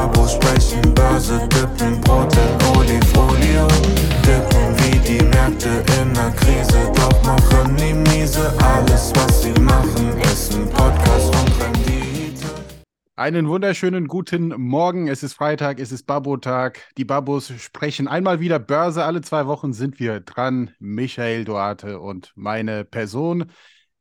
Babos 0.00 0.32
sprechen 0.32 0.94
Börse, 0.94 1.46
dippen 1.48 2.00
Brot 2.00 2.34
in 2.34 2.78
Olifolio. 2.78 3.68
Dippen 4.24 4.74
wie 4.78 4.98
die 5.00 5.22
Märkte 5.22 5.84
in 6.00 6.14
der 6.14 6.30
Krise, 6.30 6.90
doch 6.94 7.22
machen 7.22 7.76
die 7.76 7.92
miese. 7.92 8.50
Alles, 8.62 9.12
was 9.14 9.42
sie 9.42 9.52
machen, 9.60 10.18
ist 10.22 10.54
ein 10.54 10.70
Podcast 10.70 11.34
und 11.34 11.62
Rendite. 11.62 12.46
Einen 13.16 13.46
wunderschönen 13.46 14.08
guten 14.08 14.58
Morgen. 14.58 15.06
Es 15.06 15.22
ist 15.22 15.34
Freitag, 15.34 15.78
es 15.78 15.92
ist 15.92 16.06
Babo-Tag. 16.06 16.80
Die 16.96 17.04
Babos 17.04 17.52
sprechen 17.58 18.08
einmal 18.08 18.40
wieder 18.40 18.58
Börse. 18.58 19.04
Alle 19.04 19.20
zwei 19.20 19.46
Wochen 19.46 19.74
sind 19.74 20.00
wir 20.00 20.20
dran. 20.20 20.70
Michael 20.78 21.44
Duarte 21.44 22.00
und 22.00 22.32
meine 22.36 22.86
Person. 22.86 23.50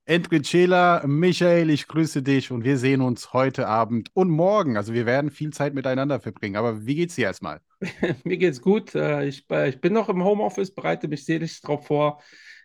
Entrecela, 0.09 1.03
Michael, 1.05 1.69
ich 1.69 1.87
grüße 1.87 2.23
dich 2.23 2.49
und 2.51 2.63
wir 2.63 2.79
sehen 2.79 3.01
uns 3.01 3.31
heute 3.31 3.67
Abend 3.67 4.09
und 4.15 4.31
morgen. 4.31 4.75
Also 4.75 4.91
wir 4.91 5.05
werden 5.05 5.29
viel 5.29 5.53
Zeit 5.53 5.75
miteinander 5.75 6.19
verbringen. 6.19 6.55
Aber 6.55 6.83
wie 6.87 6.95
geht's 6.95 7.13
dir 7.13 7.25
erstmal? 7.25 7.61
Mir 8.23 8.37
geht's 8.37 8.59
gut. 8.59 8.95
Äh, 8.95 9.27
Ich, 9.27 9.45
ich 9.47 9.81
bin 9.81 9.93
noch 9.93 10.09
im 10.09 10.23
Homeoffice, 10.23 10.73
bereite 10.73 11.07
mich 11.07 11.25
seelisch 11.25 11.61
darauf 11.61 11.85
vor, 11.85 12.23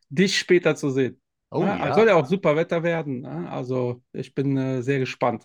dich 0.08 0.38
später 0.38 0.74
zu 0.74 0.88
sehen. 0.88 1.20
Oh 1.50 1.62
Ja. 1.62 1.92
Soll 1.94 2.06
ja 2.06 2.14
auch 2.14 2.24
super 2.24 2.56
Wetter 2.56 2.82
werden. 2.82 3.24
ja. 3.24 3.46
Also 3.50 4.02
ich 4.14 4.34
bin 4.34 4.56
äh, 4.56 4.82
sehr 4.82 5.00
gespannt. 5.00 5.44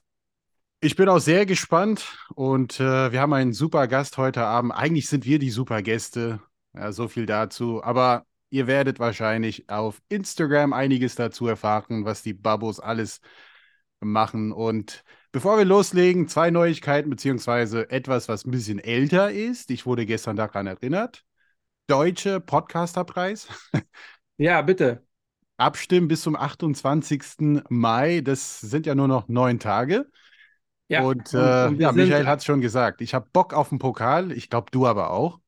Ich 0.80 0.96
bin 0.96 1.10
auch 1.10 1.20
sehr 1.20 1.46
gespannt 1.46 2.18
und 2.34 2.80
äh, 2.80 3.12
wir 3.12 3.20
haben 3.20 3.34
einen 3.34 3.52
super 3.52 3.88
Gast 3.90 4.18
heute 4.18 4.46
Abend. 4.46 4.72
Eigentlich 4.72 5.10
sind 5.10 5.26
wir 5.26 5.38
die 5.38 5.50
super 5.50 5.82
Gäste. 5.82 6.40
Ja, 6.74 6.94
so 6.94 7.10
viel 7.10 7.26
dazu. 7.26 7.84
Aber 7.84 8.26
ihr 8.50 8.68
werdet 8.68 9.00
wahrscheinlich 9.00 9.70
auf 9.70 10.02
Instagram 10.10 10.74
einiges 10.74 11.16
dazu 11.16 11.48
erfahren, 11.48 12.06
was 12.06 12.22
die 12.24 12.34
Babos 12.34 12.80
alles 12.80 13.22
machen. 14.00 14.52
Und 14.52 15.04
bevor 15.32 15.58
wir 15.58 15.66
loslegen, 15.66 16.28
zwei 16.28 16.52
Neuigkeiten, 16.52 17.10
beziehungsweise 17.10 17.90
etwas, 17.90 18.28
was 18.28 18.46
ein 18.46 18.52
bisschen 18.52 18.80
älter 18.80 19.32
ist. 19.32 19.72
Ich 19.72 19.86
wurde 19.86 20.06
gestern 20.06 20.36
daran 20.36 20.68
erinnert. 20.68 21.24
Deutsche 21.88 22.40
Podcasterpreis. 22.40 23.48
Ja, 24.42 24.62
bitte. 24.62 25.06
Abstimmen 25.58 26.08
bis 26.08 26.22
zum 26.22 26.38
28. 26.38 27.62
Mai. 27.68 28.22
Das 28.22 28.62
sind 28.62 28.86
ja 28.86 28.96
nur 28.96 29.10
noch 29.10 29.28
neun 29.28 29.60
Tage. 29.60 30.10
Ja, 30.88 31.04
Und, 31.04 31.34
äh, 31.34 31.68
und 31.68 31.80
ja, 31.80 31.92
Michael 31.92 32.26
hat 32.26 32.40
es 32.40 32.46
schon 32.46 32.62
gesagt. 32.62 33.02
Ich 33.02 33.14
habe 33.14 33.28
Bock 33.34 33.54
auf 33.54 33.68
den 33.68 33.80
Pokal. 33.80 34.32
Ich 34.32 34.50
glaube, 34.50 34.72
du 34.72 34.88
aber 34.88 35.12
auch. 35.12 35.40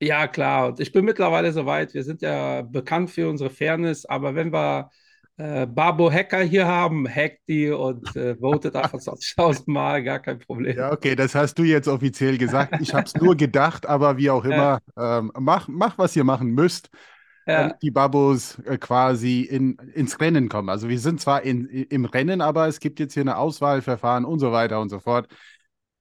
Ja, 0.00 0.28
klar. 0.28 0.68
Und 0.68 0.80
ich 0.80 0.92
bin 0.92 1.04
mittlerweile 1.04 1.52
soweit. 1.52 1.94
Wir 1.94 2.04
sind 2.04 2.22
ja 2.22 2.62
bekannt 2.62 3.10
für 3.10 3.28
unsere 3.28 3.50
Fairness, 3.50 4.04
aber 4.06 4.34
wenn 4.34 4.52
wir 4.52 4.90
äh, 5.38 5.66
Babo 5.66 6.10
Hacker 6.10 6.42
hier 6.42 6.66
haben, 6.66 7.08
hackt 7.08 7.48
die 7.48 7.70
und 7.70 8.14
äh, 8.16 8.36
votet 8.36 8.76
einfach 8.76 8.98
20.000 9.00 9.64
Mal, 9.66 10.02
gar 10.02 10.20
kein 10.20 10.38
Problem. 10.38 10.76
Ja, 10.76 10.92
okay, 10.92 11.16
das 11.16 11.34
hast 11.34 11.58
du 11.58 11.64
jetzt 11.64 11.88
offiziell 11.88 12.38
gesagt. 12.38 12.76
Ich 12.80 12.94
habe 12.94 13.06
es 13.06 13.14
nur 13.14 13.36
gedacht, 13.36 13.86
aber 13.86 14.16
wie 14.16 14.30
auch 14.30 14.44
immer, 14.44 14.80
ähm, 14.96 15.32
mach, 15.38 15.68
mach, 15.68 15.98
was 15.98 16.14
ihr 16.16 16.24
machen 16.24 16.50
müsst, 16.50 16.90
Ja, 17.46 17.72
die 17.82 17.90
Babos 17.90 18.58
äh, 18.66 18.78
quasi 18.78 19.42
in, 19.42 19.76
ins 19.94 20.20
Rennen 20.20 20.48
kommen. 20.48 20.68
Also 20.68 20.88
wir 20.88 20.98
sind 20.98 21.20
zwar 21.20 21.42
in, 21.42 21.66
im 21.66 22.04
Rennen, 22.04 22.40
aber 22.40 22.68
es 22.68 22.78
gibt 22.78 23.00
jetzt 23.00 23.14
hier 23.14 23.22
eine 23.22 23.36
Auswahlverfahren 23.38 24.24
und 24.24 24.38
so 24.38 24.52
weiter 24.52 24.80
und 24.80 24.90
so 24.90 25.00
fort. 25.00 25.28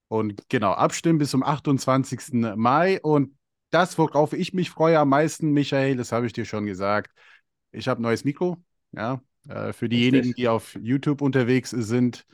Und 0.10 0.50
genau, 0.50 0.72
abstimmen 0.72 1.20
bis 1.20 1.32
zum 1.32 1.44
28. 1.44 2.56
Mai. 2.56 3.00
Und 3.02 3.37
das, 3.70 3.98
worauf 3.98 4.34
ich 4.34 4.54
mich 4.54 4.70
freue 4.70 5.00
am 5.00 5.10
meisten, 5.10 5.52
Michael, 5.52 5.96
das 5.98 6.12
habe 6.12 6.26
ich 6.28 6.34
dir 6.34 6.46
schon 6.46 6.66
gesagt. 6.66 7.12
Ich 7.72 7.88
habe 7.88 8.02
ein 8.02 8.04
neues 8.04 8.24
Mikro. 8.24 8.58
Ja, 8.94 9.22
äh, 9.50 9.74
für 9.74 9.90
diejenigen, 9.90 10.34
die 10.34 10.48
auf 10.48 10.76
YouTube 10.82 11.22
unterwegs 11.22 11.72
sind, 11.72 12.26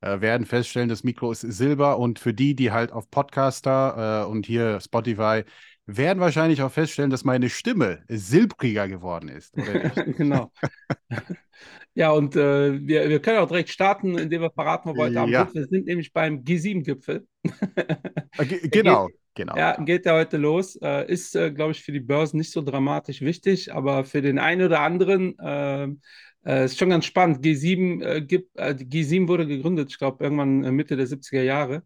äh, 0.00 0.20
werden 0.20 0.46
feststellen, 0.46 0.88
das 0.88 1.04
Mikro 1.04 1.32
ist 1.32 1.40
Silber. 1.42 1.98
Und 1.98 2.18
für 2.18 2.34
die, 2.34 2.54
die 2.54 2.72
halt 2.72 2.92
auf 2.92 3.10
Podcaster 3.10 4.24
äh, 4.24 4.30
und 4.30 4.46
hier 4.46 4.80
Spotify, 4.80 5.44
werden 5.86 6.20
wahrscheinlich 6.20 6.62
auch 6.62 6.72
feststellen, 6.72 7.10
dass 7.10 7.24
meine 7.24 7.50
Stimme 7.50 8.04
silbriger 8.08 8.88
geworden 8.88 9.28
ist. 9.28 9.54
Genau. 10.18 10.52
Ja, 11.94 12.10
und 12.10 12.34
äh, 12.36 12.86
wir, 12.86 13.08
wir 13.08 13.20
können 13.20 13.38
auch 13.38 13.48
direkt 13.48 13.68
starten, 13.70 14.18
indem 14.18 14.42
wir 14.42 14.50
verraten, 14.50 14.88
wo 14.90 14.96
wir 14.96 15.04
heute 15.04 15.20
Abend 15.20 15.34
Ja. 15.34 15.46
sind. 15.52 15.54
Wir 15.54 15.66
sind 15.68 15.86
nämlich 15.86 16.12
beim 16.12 16.44
G7-Gipfel. 16.44 17.26
Äh, 18.36 18.46
ge- 18.46 18.68
genau, 18.68 19.12
genau. 19.34 19.56
Ja, 19.56 19.76
geht 19.82 20.06
ja 20.06 20.14
heute 20.14 20.36
los. 20.36 20.76
Äh, 20.76 21.10
ist, 21.10 21.34
äh, 21.36 21.50
glaube 21.52 21.72
ich, 21.72 21.82
für 21.82 21.92
die 21.92 22.00
Börsen 22.00 22.38
nicht 22.38 22.52
so 22.52 22.62
dramatisch 22.62 23.20
wichtig, 23.20 23.72
aber 23.72 24.04
für 24.04 24.22
den 24.22 24.38
einen 24.38 24.62
oder 24.62 24.80
anderen 24.80 25.38
äh, 25.38 25.88
äh, 26.44 26.64
ist 26.66 26.78
schon 26.78 26.90
ganz 26.90 27.04
spannend. 27.06 27.42
G7, 27.42 28.02
äh, 28.02 28.20
gibt, 28.22 28.56
äh, 28.56 28.74
die 28.74 28.86
G7 28.88 29.28
wurde 29.28 29.46
gegründet, 29.46 29.90
ich 29.90 29.98
glaube, 29.98 30.22
irgendwann 30.24 30.60
Mitte 30.74 30.96
der 30.96 31.06
70er 31.06 31.42
Jahre. 31.42 31.82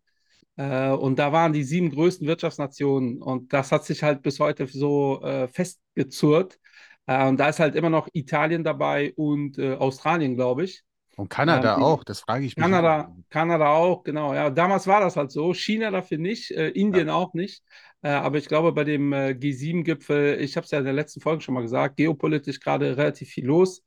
Und 0.56 1.20
da 1.20 1.30
waren 1.30 1.52
die 1.52 1.62
sieben 1.62 1.88
größten 1.90 2.26
Wirtschaftsnationen 2.26 3.22
und 3.22 3.52
das 3.52 3.70
hat 3.70 3.84
sich 3.84 4.02
halt 4.02 4.22
bis 4.22 4.40
heute 4.40 4.66
so 4.66 5.20
festgezurrt. 5.52 6.58
Und 7.06 7.36
da 7.38 7.48
ist 7.48 7.60
halt 7.60 7.76
immer 7.76 7.90
noch 7.90 8.08
Italien 8.12 8.64
dabei 8.64 9.12
und 9.14 9.56
Australien, 9.60 10.34
glaube 10.34 10.64
ich. 10.64 10.82
Und 11.18 11.28
Kanada 11.30 11.76
Ähm, 11.76 11.82
auch, 11.82 12.04
das 12.04 12.20
frage 12.20 12.44
ich 12.46 12.56
mich. 12.56 12.64
Kanada, 12.64 13.14
Kanada 13.30 13.70
auch, 13.70 14.04
genau. 14.04 14.34
Ja, 14.34 14.50
damals 14.50 14.86
war 14.86 15.00
das 15.00 15.16
halt 15.16 15.30
so. 15.30 15.54
China 15.54 15.90
dafür 15.90 16.18
nicht, 16.18 16.50
äh, 16.52 16.68
Indien 16.70 17.08
auch 17.10 17.34
nicht. 17.34 17.62
Äh, 18.02 18.10
aber 18.10 18.38
ich 18.38 18.48
glaube, 18.48 18.72
bei 18.72 18.84
dem 18.84 19.12
äh, 19.12 19.34
G7-Gipfel, 19.34 20.40
ich 20.40 20.56
habe 20.56 20.64
es 20.64 20.70
ja 20.72 20.78
in 20.78 20.84
der 20.84 20.94
letzten 20.94 21.20
Folge 21.20 21.42
schon 21.42 21.54
mal 21.54 21.62
gesagt, 21.62 21.96
geopolitisch 21.96 22.60
gerade 22.60 22.96
relativ 22.96 23.30
viel 23.30 23.46
los. 23.46 23.82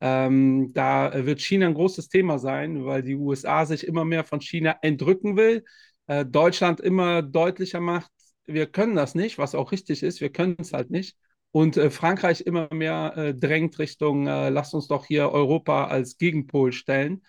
Ähm, 0.00 0.72
da 0.74 1.10
äh, 1.12 1.26
wird 1.26 1.40
China 1.40 1.66
ein 1.66 1.74
großes 1.74 2.08
Thema 2.08 2.38
sein, 2.38 2.84
weil 2.84 3.02
die 3.02 3.16
USA 3.16 3.64
sich 3.66 3.86
immer 3.86 4.04
mehr 4.04 4.24
von 4.24 4.40
China 4.40 4.76
entrücken 4.82 5.36
will. 5.36 5.64
Äh, 6.06 6.24
Deutschland 6.26 6.80
immer 6.80 7.22
deutlicher 7.22 7.80
macht, 7.80 8.10
wir 8.46 8.66
können 8.66 8.94
das 8.96 9.14
nicht, 9.14 9.38
was 9.38 9.54
auch 9.54 9.72
richtig 9.72 10.02
ist, 10.02 10.20
wir 10.20 10.30
können 10.30 10.56
es 10.60 10.72
halt 10.72 10.90
nicht. 10.90 11.16
Und 11.56 11.78
äh, 11.78 11.88
Frankreich 11.88 12.42
immer 12.42 12.68
mehr 12.70 13.14
äh, 13.16 13.34
drängt 13.34 13.78
Richtung, 13.78 14.26
äh, 14.26 14.50
lasst 14.50 14.74
uns 14.74 14.88
doch 14.88 15.06
hier 15.06 15.30
Europa 15.30 15.86
als 15.86 16.18
Gegenpol 16.18 16.70
stellen. 16.70 17.22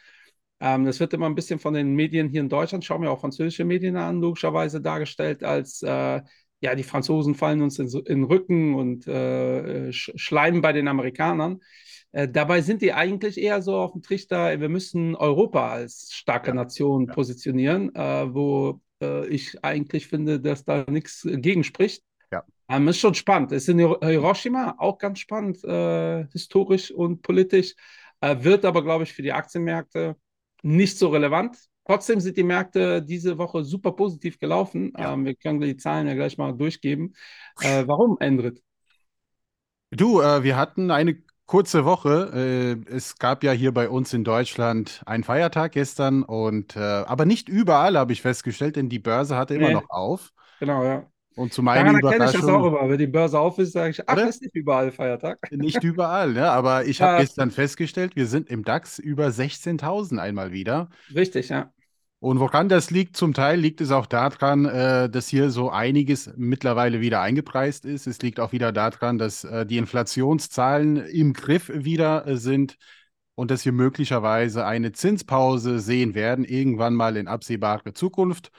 Ähm, 0.59 0.83
das 0.83 0.99
wird 0.99 1.13
immer 1.13 1.27
ein 1.27 1.35
bisschen 1.35 1.59
von 1.59 1.73
den 1.73 1.93
Medien 1.95 2.27
hier 2.27 2.41
in 2.41 2.49
Deutschland, 2.49 2.83
schauen 2.83 3.01
wir 3.03 3.09
auch 3.09 3.21
französische 3.21 3.63
Medien 3.63 3.95
an, 3.95 4.19
logischerweise 4.19 4.81
dargestellt 4.81 5.45
als, 5.45 5.81
äh, 5.81 6.21
ja, 6.59 6.75
die 6.75 6.83
Franzosen 6.83 7.35
fallen 7.35 7.61
uns 7.61 7.79
in, 7.79 7.87
in 7.87 8.03
den 8.03 8.23
Rücken 8.25 8.75
und 8.75 9.07
äh, 9.07 9.93
sch 9.93 10.11
schleimen 10.17 10.61
bei 10.61 10.73
den 10.73 10.89
Amerikanern. 10.89 11.61
Äh, 12.11 12.27
dabei 12.27 12.59
sind 12.59 12.81
die 12.81 12.91
eigentlich 12.91 13.37
eher 13.37 13.61
so 13.61 13.75
auf 13.77 13.93
dem 13.93 14.01
Trichter, 14.01 14.59
wir 14.59 14.69
müssen 14.69 15.15
Europa 15.15 15.69
als 15.71 16.09
starke 16.11 16.49
Ja, 16.49 16.53
Nation 16.53 17.07
ja. 17.07 17.13
positionieren, 17.13 17.95
äh, 17.95 18.33
wo 18.33 18.81
äh, 19.01 19.25
ich 19.29 19.63
eigentlich 19.63 20.07
finde, 20.07 20.41
dass 20.41 20.65
da 20.65 20.83
nichts 20.89 21.25
gegen 21.25 21.63
spricht. 21.63 22.03
Ähm, 22.69 22.87
ist 22.87 22.99
schon 22.99 23.13
spannend. 23.15 23.51
Ist 23.51 23.69
in 23.69 23.79
Hiro- 23.79 23.99
Hiroshima 24.05 24.75
auch 24.77 24.97
ganz 24.97 25.19
spannend, 25.19 25.63
äh, 25.63 26.25
historisch 26.31 26.91
und 26.91 27.21
politisch, 27.21 27.75
äh, 28.21 28.35
wird 28.43 28.65
aber, 28.65 28.83
glaube 28.83 29.03
ich, 29.05 29.13
für 29.13 29.21
die 29.21 29.31
Aktienmärkte 29.33 30.17
nicht 30.63 30.97
so 30.97 31.09
relevant. 31.09 31.57
Trotzdem 31.85 32.19
sind 32.19 32.35
die 32.35 32.43
Märkte 32.43 33.01
diese 33.01 33.37
Woche 33.37 33.63
super 33.63 33.93
positiv 33.93 34.39
gelaufen. 34.39 34.91
Ja. 34.97 35.13
Ähm, 35.13 35.23
wir 35.25 35.35
können 35.35 35.61
die 35.61 35.77
Zahlen 35.77 36.07
ja 36.07 36.13
gleich 36.15 36.37
mal 36.37 36.51
durchgeben. 36.53 37.15
Äh, 37.61 37.87
warum, 37.87 38.17
Endrit? 38.19 38.61
Du, 39.91 40.21
äh, 40.21 40.43
wir 40.43 40.57
hatten 40.57 40.91
eine 40.91 41.17
kurze 41.45 41.85
Woche. 41.85 42.31
Äh, 42.89 42.91
es 42.93 43.17
gab 43.17 43.43
ja 43.43 43.51
hier 43.53 43.73
bei 43.73 43.89
uns 43.89 44.13
in 44.13 44.23
Deutschland 44.23 45.01
einen 45.05 45.23
Feiertag 45.23 45.71
gestern 45.73 46.23
und 46.23 46.75
äh, 46.75 46.79
aber 46.79 47.25
nicht 47.25 47.47
überall 47.49 47.97
habe 47.97 48.11
ich 48.13 48.21
festgestellt, 48.21 48.75
denn 48.75 48.89
die 48.89 48.99
Börse 48.99 49.37
hatte 49.37 49.55
immer 49.55 49.69
Nee. 49.69 49.71
noch 49.71 49.89
auf. 49.89 50.33
Genau, 50.59 50.83
ja. 50.85 51.11
Und 51.37 51.53
zu 51.53 51.61
meiner 51.61 51.83
Daran 51.83 51.95
erkenne 52.03 52.25
ich 52.25 52.31
das 52.33 52.43
auch 52.45 52.65
immer. 52.65 52.89
Wenn 52.89 52.97
die 52.97 53.07
Börse 53.07 53.39
auf 53.39 53.59
ist, 53.59 53.73
sage 53.73 53.91
ich, 53.91 54.09
ach, 54.09 54.15
Oder? 54.15 54.27
ist 54.27 54.41
nicht 54.41 54.55
überall 54.55 54.91
Feiertag. 54.91 55.39
nicht 55.51 55.83
überall, 55.83 56.33
ne? 56.33 56.49
Aber 56.49 56.85
ich 56.85 57.01
habe 57.01 57.13
Ja. 57.13 57.19
gestern 57.21 57.51
festgestellt, 57.51 58.15
wir 58.15 58.25
sind 58.27 58.49
im 58.49 58.63
DAX 58.63 58.99
über 58.99 59.31
16.000 59.31 60.19
einmal 60.19 60.51
wieder. 60.51 60.89
Richtig, 61.13 61.49
ja. 61.49 61.71
Und 62.19 62.39
woran 62.39 62.67
das 62.67 62.89
liegt, 62.89 63.15
zum 63.15 63.33
Teil 63.35 63.59
liegt 63.59 63.79
es 63.79 63.91
auch 63.91 64.07
daran, 64.07 64.65
äh, 64.65 65.07
dass 65.07 65.27
hier 65.27 65.51
so 65.51 65.69
einiges 65.69 66.31
mittlerweile 66.35 66.99
wieder 66.99 67.21
eingepreist 67.21 67.85
ist. 67.85 68.07
Es 68.07 68.19
liegt 68.23 68.39
auch 68.39 68.51
wieder 68.51 68.71
daran, 68.71 69.19
dass 69.19 69.43
äh, 69.43 69.65
die 69.67 69.77
Inflationszahlen 69.77 70.97
im 70.97 71.33
Griff 71.33 71.69
wieder 71.71 72.25
äh, 72.25 72.35
sind 72.35 72.77
und 73.35 73.51
dass 73.51 73.65
wir 73.65 73.71
möglicherweise 73.71 74.65
eine 74.65 74.93
Zinspause 74.93 75.79
sehen 75.79 76.15
werden, 76.15 76.43
irgendwann 76.43 76.95
mal 76.95 77.17
in 77.17 77.27
absehbarer 77.27 77.93
Zukunft. 77.93 78.51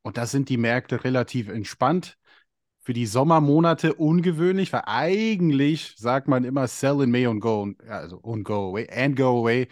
Und 0.00 0.16
da 0.16 0.24
sind 0.24 0.48
die 0.48 0.56
Märkte 0.56 1.04
relativ 1.04 1.48
entspannt. 1.50 2.16
Für 2.84 2.92
die 2.92 3.06
Sommermonate 3.06 3.94
ungewöhnlich, 3.94 4.72
weil 4.72 4.82
eigentlich 4.86 5.94
sagt 5.96 6.26
man 6.26 6.44
immer 6.44 6.66
sell 6.66 7.00
in 7.02 7.10
May 7.10 7.26
and 7.26 7.40
go, 7.40 7.68
ja, 7.86 7.98
also 7.98 8.18
und 8.18 8.42
go 8.42 8.70
away 8.70 8.88
and 8.90 9.16
go 9.16 9.40
away. 9.40 9.68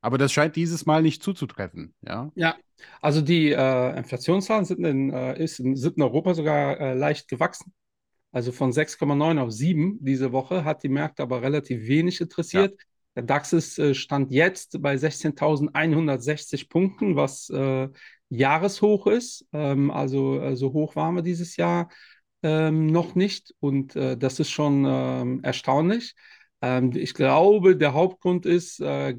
Aber 0.00 0.18
das 0.18 0.32
scheint 0.32 0.54
dieses 0.54 0.86
Mal 0.86 1.02
nicht 1.02 1.22
zuzutreffen, 1.22 1.92
ja. 2.02 2.30
Ja, 2.36 2.54
also 3.00 3.20
die 3.20 3.50
äh, 3.50 3.98
Inflationszahlen 3.98 4.64
sind 4.64 4.84
in, 4.84 5.12
äh, 5.12 5.42
ist 5.42 5.58
in, 5.58 5.74
sind 5.74 5.96
in 5.96 6.02
Europa 6.04 6.34
sogar 6.34 6.78
äh, 6.78 6.94
leicht 6.94 7.28
gewachsen. 7.28 7.72
Also 8.30 8.52
von 8.52 8.70
6,9 8.70 9.38
auf 9.38 9.50
7 9.50 9.98
diese 10.00 10.30
Woche 10.30 10.64
hat 10.64 10.82
die 10.82 10.88
Märkte 10.88 11.22
aber 11.22 11.42
relativ 11.42 11.88
wenig 11.88 12.20
interessiert. 12.20 12.78
Der 13.16 13.22
DAX 13.22 13.54
ist, 13.54 13.78
äh, 13.78 13.94
stand 13.94 14.30
jetzt 14.30 14.80
bei 14.82 14.94
16.160 14.94 16.68
Punkten, 16.68 17.16
was 17.16 17.48
äh, 17.48 17.88
Jahreshoch 18.28 19.06
ist. 19.06 19.46
Ähm, 19.52 19.90
also 19.90 20.38
äh, 20.38 20.54
so 20.54 20.72
hoch 20.72 20.96
waren 20.96 21.14
wir 21.14 21.22
dieses 21.22 21.56
Jahr 21.56 21.88
ähm, 22.46 22.86
noch 22.86 23.16
nicht 23.16 23.52
und 23.58 23.96
äh, 23.96 24.16
das 24.16 24.38
ist 24.38 24.50
schon 24.50 24.84
ähm, 24.86 25.40
erstaunlich. 25.42 26.14
Ähm, 26.62 26.92
ich 26.94 27.12
glaube, 27.14 27.76
der 27.76 27.92
Hauptgrund 27.92 28.46
ist 28.46 28.80
äh, 28.80 29.16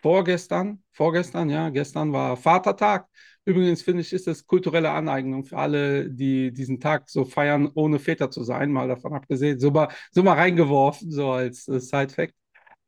vorgestern, 0.00 0.82
vorgestern, 0.92 1.50
ja, 1.50 1.68
gestern 1.68 2.12
war 2.14 2.38
Vatertag. 2.38 3.06
Übrigens 3.44 3.82
finde 3.82 4.00
ich, 4.00 4.12
ist 4.14 4.26
das 4.26 4.46
kulturelle 4.46 4.90
Aneignung 4.90 5.44
für 5.44 5.58
alle, 5.58 6.10
die 6.10 6.52
diesen 6.52 6.80
Tag 6.80 7.10
so 7.10 7.24
feiern, 7.26 7.70
ohne 7.74 7.98
Väter 7.98 8.30
zu 8.30 8.44
sein, 8.44 8.72
mal 8.72 8.88
davon 8.88 9.12
abgesehen. 9.12 9.58
So 9.60 9.70
mal, 9.70 9.88
so 10.10 10.22
mal 10.22 10.34
reingeworfen, 10.34 11.10
so 11.10 11.32
als 11.32 11.68
äh, 11.68 11.80
Side-Fact. 11.80 12.34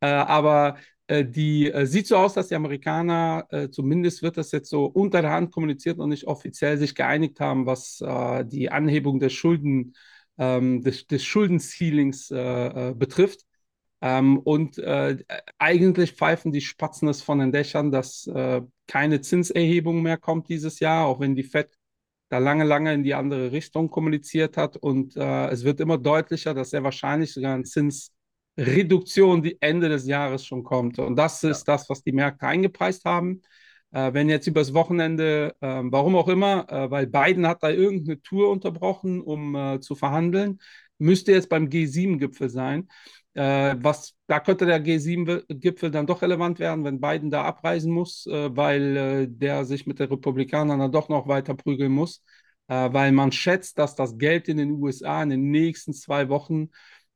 Äh, 0.00 0.06
aber 0.06 0.76
die 1.10 1.70
äh, 1.70 1.86
sieht 1.86 2.06
so 2.06 2.16
aus, 2.16 2.34
dass 2.34 2.48
die 2.48 2.54
Amerikaner, 2.54 3.46
äh, 3.50 3.68
zumindest 3.70 4.22
wird 4.22 4.36
das 4.36 4.52
jetzt 4.52 4.70
so 4.70 4.86
unter 4.86 5.22
der 5.22 5.32
Hand 5.32 5.52
kommuniziert 5.52 5.98
und 5.98 6.10
nicht 6.10 6.26
offiziell, 6.26 6.78
sich 6.78 6.94
geeinigt 6.94 7.40
haben, 7.40 7.66
was 7.66 8.00
äh, 8.00 8.44
die 8.44 8.70
Anhebung 8.70 9.20
der 9.20 9.28
Schulden, 9.28 9.94
ähm, 10.38 10.82
des, 10.82 11.06
des 11.06 11.24
Schuldenceilings 11.24 12.30
äh, 12.30 12.94
betrifft. 12.96 13.42
Ähm, 14.00 14.38
und 14.38 14.78
äh, 14.78 15.18
eigentlich 15.58 16.12
pfeifen 16.12 16.50
die 16.52 16.60
Spatzen 16.60 17.08
es 17.08 17.22
von 17.22 17.38
den 17.38 17.52
Dächern, 17.52 17.92
dass 17.92 18.26
äh, 18.26 18.62
keine 18.88 19.20
Zinserhebung 19.20 20.02
mehr 20.02 20.18
kommt 20.18 20.48
dieses 20.48 20.80
Jahr, 20.80 21.06
auch 21.06 21.20
wenn 21.20 21.36
die 21.36 21.44
Fed 21.44 21.70
da 22.28 22.38
lange, 22.38 22.64
lange 22.64 22.94
in 22.94 23.04
die 23.04 23.14
andere 23.14 23.52
Richtung 23.52 23.90
kommuniziert 23.90 24.56
hat. 24.56 24.76
Und 24.76 25.16
äh, 25.16 25.48
es 25.50 25.64
wird 25.64 25.80
immer 25.80 25.98
deutlicher, 25.98 26.54
dass 26.54 26.70
sehr 26.70 26.82
wahrscheinlich 26.82 27.32
sogar 27.32 27.54
eine 27.54 27.64
Zinsreduktion 28.56 29.42
die 29.42 29.56
Ende 29.60 29.88
des 29.88 30.06
Jahres 30.06 30.44
schon 30.46 30.62
kommt. 30.62 30.98
Und 30.98 31.16
das 31.16 31.42
ist 31.42 31.64
das, 31.64 31.88
was 31.88 32.02
die 32.02 32.12
Märkte 32.12 32.46
eingepreist 32.46 33.04
haben. 33.04 33.42
Äh, 33.92 34.12
wenn 34.14 34.28
jetzt 34.28 34.46
übers 34.46 34.74
Wochenende, 34.74 35.54
ähm, 35.60 35.92
warum 35.92 36.16
auch 36.16 36.28
immer, 36.28 36.66
äh, 36.70 36.90
weil 36.90 37.06
Biden 37.06 37.46
hat 37.46 37.62
da 37.62 37.70
irgendeine 37.70 38.20
Tour 38.22 38.50
unterbrochen, 38.50 39.20
um 39.20 39.54
äh, 39.54 39.80
zu 39.80 39.94
verhandeln, 39.94 40.58
müsste 40.98 41.32
jetzt 41.32 41.48
beim 41.48 41.68
G7-Gipfel 41.68 42.48
sein. 42.48 42.88
Äh, 43.34 43.76
was, 43.78 44.14
da 44.26 44.40
könnte 44.40 44.66
der 44.66 44.82
G7-Gipfel 44.84 45.90
dann 45.90 46.06
doch 46.06 46.22
relevant 46.22 46.58
werden, 46.58 46.84
wenn 46.84 47.00
Biden 47.00 47.30
da 47.30 47.44
abreisen 47.44 47.92
muss, 47.92 48.26
äh, 48.26 48.54
weil 48.54 48.96
äh, 48.96 49.26
der 49.28 49.64
sich 49.64 49.86
mit 49.86 49.98
den 49.98 50.08
Republikanern 50.08 50.80
dann 50.80 50.92
doch 50.92 51.08
noch 51.08 51.28
weiter 51.28 51.54
prügeln 51.54 51.92
muss, 51.92 52.22
äh, 52.68 52.92
weil 52.92 53.12
man 53.12 53.32
schätzt, 53.32 53.78
dass 53.78 53.94
das 53.94 54.18
Geld 54.18 54.48
in 54.48 54.58
den 54.58 54.72
USA 54.72 55.22
in 55.22 55.30
den 55.30 55.50
nächsten 55.50 55.92
zwei 55.94 56.28
Wochen, 56.28 56.70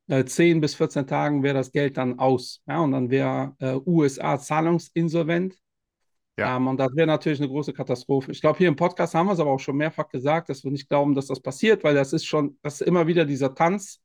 10 0.08 0.56
äh, 0.56 0.60
bis 0.60 0.74
14 0.74 1.06
Tagen, 1.06 1.42
wäre 1.42 1.54
das 1.54 1.72
Geld 1.72 1.96
dann 1.96 2.18
aus. 2.18 2.62
Ja, 2.66 2.80
und 2.80 2.92
dann 2.92 3.10
wäre 3.10 3.54
äh, 3.58 3.78
USA 3.86 4.38
zahlungsinsolvent. 4.38 5.56
Ja. 6.38 6.56
Ähm, 6.56 6.68
und 6.68 6.78
das 6.78 6.94
wäre 6.94 7.06
natürlich 7.06 7.40
eine 7.40 7.48
große 7.48 7.72
Katastrophe. 7.72 8.30
Ich 8.30 8.40
glaube, 8.40 8.58
hier 8.58 8.68
im 8.68 8.76
Podcast 8.76 9.14
haben 9.14 9.26
wir 9.26 9.32
es 9.32 9.40
aber 9.40 9.50
auch 9.50 9.60
schon 9.60 9.76
mehrfach 9.76 10.08
gesagt, 10.08 10.48
dass 10.48 10.64
wir 10.64 10.70
nicht 10.70 10.88
glauben, 10.88 11.14
dass 11.14 11.26
das 11.26 11.40
passiert, 11.40 11.82
weil 11.82 11.94
das 11.94 12.12
ist 12.12 12.26
schon, 12.26 12.58
das 12.62 12.80
ist 12.80 12.86
immer 12.86 13.06
wieder 13.06 13.24
dieser 13.24 13.54
Tanz 13.54 14.00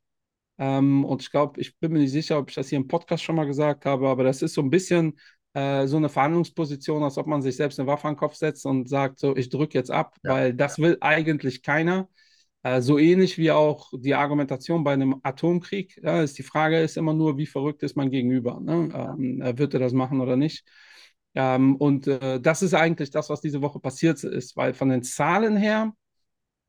ähm, 0.61 1.05
und 1.05 1.23
ich 1.23 1.31
glaube, 1.31 1.59
ich 1.59 1.77
bin 1.79 1.91
mir 1.91 1.99
nicht 1.99 2.11
sicher, 2.11 2.37
ob 2.37 2.49
ich 2.49 2.55
das 2.55 2.69
hier 2.69 2.77
im 2.77 2.87
Podcast 2.87 3.23
schon 3.23 3.35
mal 3.35 3.47
gesagt 3.47 3.85
habe, 3.85 4.07
aber 4.07 4.23
das 4.23 4.43
ist 4.43 4.53
so 4.53 4.61
ein 4.61 4.69
bisschen 4.69 5.19
äh, 5.53 5.87
so 5.87 5.97
eine 5.97 6.07
Verhandlungsposition, 6.07 7.03
als 7.03 7.17
ob 7.17 7.25
man 7.25 7.41
sich 7.41 7.55
selbst 7.55 7.79
eine 7.79 7.87
Waffe 7.87 8.07
an 8.07 8.13
den 8.13 8.19
Kopf 8.19 8.35
setzt 8.35 8.65
und 8.67 8.87
sagt, 8.87 9.17
so, 9.19 9.35
ich 9.35 9.49
drücke 9.49 9.77
jetzt 9.77 9.89
ab, 9.89 10.15
ja. 10.23 10.31
weil 10.31 10.53
das 10.53 10.77
will 10.77 10.97
eigentlich 11.01 11.63
keiner. 11.63 12.09
Äh, 12.63 12.81
so 12.81 12.97
ähnlich 12.97 13.37
wie 13.37 13.51
auch 13.51 13.91
die 13.93 14.13
Argumentation 14.13 14.83
bei 14.83 14.93
einem 14.93 15.19
Atomkrieg. 15.23 15.99
Ja, 16.03 16.21
ist 16.21 16.37
die 16.37 16.43
Frage 16.43 16.79
ist 16.79 16.97
immer 16.97 17.13
nur, 17.13 17.37
wie 17.37 17.47
verrückt 17.47 17.83
ist 17.83 17.95
man 17.95 18.11
gegenüber? 18.11 18.59
Ne? 18.59 18.89
Ähm, 18.93 19.57
wird 19.57 19.73
er 19.73 19.79
das 19.79 19.93
machen 19.93 20.21
oder 20.21 20.35
nicht? 20.35 20.63
Ähm, 21.33 21.75
und 21.75 22.07
äh, 22.07 22.39
das 22.39 22.61
ist 22.61 22.73
eigentlich 22.73 23.09
das, 23.09 23.29
was 23.29 23.41
diese 23.41 23.61
Woche 23.61 23.79
passiert 23.79 24.23
ist, 24.23 24.57
weil 24.57 24.73
von 24.73 24.89
den 24.89 25.01
Zahlen 25.01 25.57
her 25.57 25.93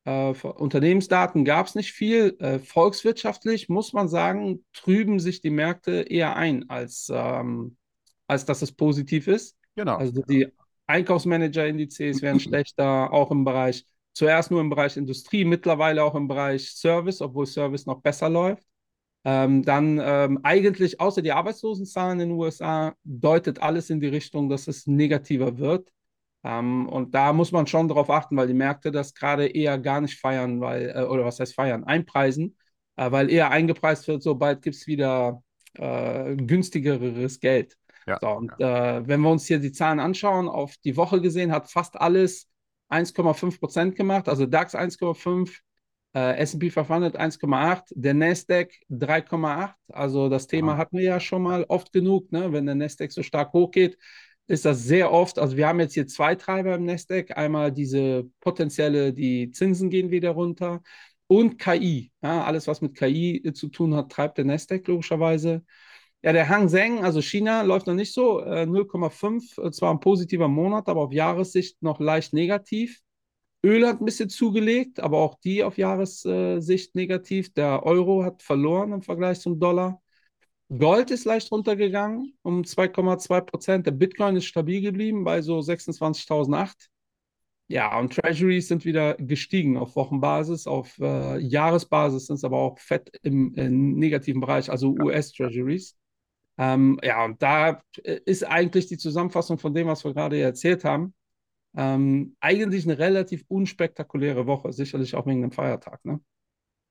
äh, 0.05 0.31
Unternehmensdaten 0.31 1.45
gab 1.45 1.67
es 1.67 1.75
nicht 1.75 1.91
viel. 1.93 2.35
Äh, 2.39 2.59
volkswirtschaftlich 2.59 3.69
muss 3.69 3.93
man 3.93 4.07
sagen, 4.07 4.65
trüben 4.73 5.19
sich 5.19 5.41
die 5.41 5.49
Märkte 5.49 5.91
eher 6.01 6.35
ein, 6.35 6.69
als, 6.69 7.09
ähm, 7.13 7.77
als 8.27 8.45
dass 8.45 8.61
es 8.61 8.71
positiv 8.71 9.27
ist. 9.27 9.57
Genau. 9.75 9.97
Also 9.97 10.21
die 10.23 10.47
Einkaufsmanager-Indizes 10.87 12.21
werden 12.21 12.39
schlechter, 12.39 13.11
auch 13.11 13.31
im 13.31 13.43
Bereich, 13.45 13.85
zuerst 14.13 14.51
nur 14.51 14.61
im 14.61 14.69
Bereich 14.69 14.97
Industrie, 14.97 15.45
mittlerweile 15.45 16.03
auch 16.03 16.15
im 16.15 16.27
Bereich 16.27 16.71
Service, 16.71 17.21
obwohl 17.21 17.45
Service 17.45 17.85
noch 17.85 18.01
besser 18.01 18.29
läuft. 18.29 18.63
Ähm, 19.25 19.63
dann 19.63 20.01
ähm, 20.03 20.39
eigentlich 20.43 20.99
außer 20.99 21.21
die 21.21 21.31
Arbeitslosenzahlen 21.31 22.19
in 22.19 22.29
den 22.29 22.37
USA 22.37 22.93
deutet 23.03 23.61
alles 23.61 23.89
in 23.89 24.01
die 24.01 24.07
Richtung, 24.07 24.49
dass 24.49 24.67
es 24.67 24.85
negativer 24.85 25.57
wird. 25.57 25.91
Ähm, 26.43 26.89
und 26.89 27.15
da 27.15 27.31
muss 27.31 27.51
man 27.53 27.67
schon 27.67 27.87
darauf 27.87 28.09
achten, 28.09 28.35
weil 28.35 28.47
die 28.47 28.53
Märkte 28.53 28.91
das 28.91 29.13
gerade 29.13 29.47
eher 29.47 29.79
gar 29.79 30.01
nicht 30.01 30.19
feiern, 30.19 30.59
weil, 30.59 30.89
äh, 30.93 31.03
oder 31.03 31.23
was 31.23 31.39
heißt 31.39 31.55
feiern, 31.55 31.85
einpreisen, 31.85 32.57
äh, 32.97 33.11
weil 33.11 33.29
eher 33.29 33.49
eingepreist 33.49 34.07
wird, 34.09 34.23
sobald 34.23 34.61
gibt 34.61 34.75
es 34.75 34.87
wieder 34.87 35.41
äh, 35.75 36.35
günstigeres 36.35 37.39
Geld. 37.39 37.77
Ja, 38.05 38.19
so, 38.19 38.27
und 38.29 38.51
ja. 38.59 38.97
Äh, 38.97 39.07
wenn 39.07 39.21
wir 39.21 39.29
uns 39.29 39.45
hier 39.45 39.59
die 39.59 39.71
Zahlen 39.71 40.01
anschauen, 40.01 40.49
auf 40.49 40.75
die 40.83 40.97
Woche 40.97 41.21
gesehen 41.21 41.53
hat 41.53 41.71
fast 41.71 41.95
alles 41.99 42.49
1,5 42.93 43.59
Prozent 43.59 43.95
gemacht, 43.95 44.29
also 44.29 44.45
DAX 44.45 44.75
1,5, 44.75 45.59
äh, 46.15 46.37
S&P 46.37 46.69
500 46.69 47.19
1,8, 47.19 47.91
der 47.95 48.13
Nasdaq 48.13 48.71
3,8. 48.89 49.73
Also 49.89 50.29
das 50.29 50.47
Thema 50.47 50.73
ja. 50.73 50.77
hatten 50.77 50.97
wir 50.97 51.03
ja 51.03 51.19
schon 51.19 51.43
mal 51.43 51.65
oft 51.67 51.91
genug, 51.91 52.31
ne? 52.31 52.53
wenn 52.53 52.65
der 52.65 52.75
Nasdaq 52.75 53.11
so 53.11 53.23
stark 53.23 53.53
hochgeht, 53.53 53.97
ist 54.47 54.65
das 54.65 54.83
sehr 54.83 55.11
oft, 55.11 55.39
also 55.39 55.55
wir 55.57 55.67
haben 55.67 55.79
jetzt 55.79 55.93
hier 55.93 56.07
zwei 56.07 56.35
Treiber 56.35 56.75
im 56.75 56.85
Nasdaq, 56.85 57.37
einmal 57.37 57.71
diese 57.71 58.29
potenzielle, 58.41 59.13
die 59.13 59.51
Zinsen 59.51 59.89
gehen 59.89 60.11
wieder 60.11 60.31
runter 60.31 60.81
und 61.27 61.57
KI. 61.57 62.11
Ja, 62.21 62.43
alles, 62.43 62.67
was 62.67 62.81
mit 62.81 62.95
KI 62.95 63.51
zu 63.53 63.69
tun 63.69 63.95
hat, 63.95 64.11
treibt 64.11 64.37
der 64.37 64.45
Nasdaq 64.45 64.87
logischerweise. 64.87 65.63
Ja, 66.23 66.31
der 66.31 66.47
Hang 66.47 66.69
Seng, 66.69 67.03
also 67.03 67.21
China, 67.21 67.63
läuft 67.63 67.85
noch 67.87 67.93
nicht 67.95 68.13
so. 68.13 68.39
Äh, 68.41 68.65
0,5, 68.65 69.57
äh, 69.57 69.71
zwar 69.71 69.91
ein 69.93 69.99
positiver 69.99 70.47
Monat, 70.47 70.87
aber 70.87 71.01
auf 71.01 71.11
Jahressicht 71.11 71.81
noch 71.83 71.99
leicht 71.99 72.33
negativ. 72.33 73.01
Öl 73.65 73.87
hat 73.87 74.01
ein 74.01 74.05
bisschen 74.05 74.29
zugelegt, 74.29 74.99
aber 75.01 75.17
auch 75.19 75.35
die 75.43 75.63
auf 75.63 75.77
Jahressicht 75.77 76.95
negativ. 76.95 77.53
Der 77.53 77.83
Euro 77.85 78.23
hat 78.23 78.41
verloren 78.43 78.93
im 78.93 79.01
Vergleich 79.01 79.39
zum 79.41 79.59
Dollar. 79.59 80.01
Gold 80.77 81.11
ist 81.11 81.25
leicht 81.25 81.51
runtergegangen 81.51 82.37
um 82.41 82.63
2,2 82.65 83.41
Prozent. 83.41 83.85
Der 83.85 83.91
Bitcoin 83.91 84.35
ist 84.37 84.45
stabil 84.45 84.81
geblieben 84.81 85.23
bei 85.23 85.41
so 85.41 85.61
26.008. 85.61 86.89
Ja, 87.67 87.97
und 87.99 88.13
Treasuries 88.13 88.67
sind 88.67 88.85
wieder 88.85 89.15
gestiegen 89.15 89.77
auf 89.77 89.95
Wochenbasis, 89.95 90.67
auf 90.67 90.97
äh, 90.99 91.39
Jahresbasis 91.39 92.27
sind 92.27 92.35
es 92.35 92.43
aber 92.43 92.57
auch 92.57 92.77
fett 92.79 93.09
im, 93.23 93.53
im 93.55 93.95
negativen 93.95 94.41
Bereich, 94.41 94.69
also 94.69 94.91
US-Treasuries. 94.91 95.97
Ähm, 96.57 96.99
ja, 97.03 97.25
und 97.25 97.41
da 97.41 97.81
äh, 98.03 98.19
ist 98.25 98.43
eigentlich 98.43 98.87
die 98.87 98.97
Zusammenfassung 98.97 99.57
von 99.57 99.73
dem, 99.73 99.87
was 99.87 100.03
wir 100.03 100.13
gerade 100.13 100.39
erzählt 100.39 100.83
haben, 100.83 101.13
ähm, 101.75 102.35
eigentlich 102.39 102.85
eine 102.85 102.99
relativ 102.99 103.43
unspektakuläre 103.47 104.45
Woche, 104.45 104.71
sicherlich 104.71 105.15
auch 105.15 105.25
wegen 105.25 105.41
dem 105.41 105.51
Feiertag. 105.51 106.03
Ne? 106.05 106.19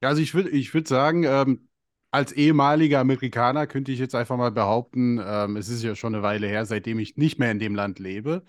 Also 0.01 0.21
ich 0.21 0.35
würde 0.35 0.51
ich 0.51 0.75
würd 0.75 0.89
sagen, 0.89 1.25
ähm, 1.25 1.69
als 2.11 2.33
ehemaliger 2.33 3.01
Amerikaner 3.01 3.67
könnte 3.67 3.93
ich 3.93 3.99
jetzt 3.99 4.15
einfach 4.15 4.37
mal 4.37 4.51
behaupten, 4.51 5.21
ähm, 5.25 5.57
es 5.57 5.69
ist 5.69 5.83
ja 5.83 5.95
schon 5.95 6.15
eine 6.15 6.23
Weile 6.23 6.47
her, 6.47 6.67
seitdem 6.67 6.99
ich 6.99 7.17
nicht 7.17 7.39
mehr 7.39 7.51
in 7.51 7.59
dem 7.59 7.75
Land 7.75 7.99
lebe. 7.99 8.45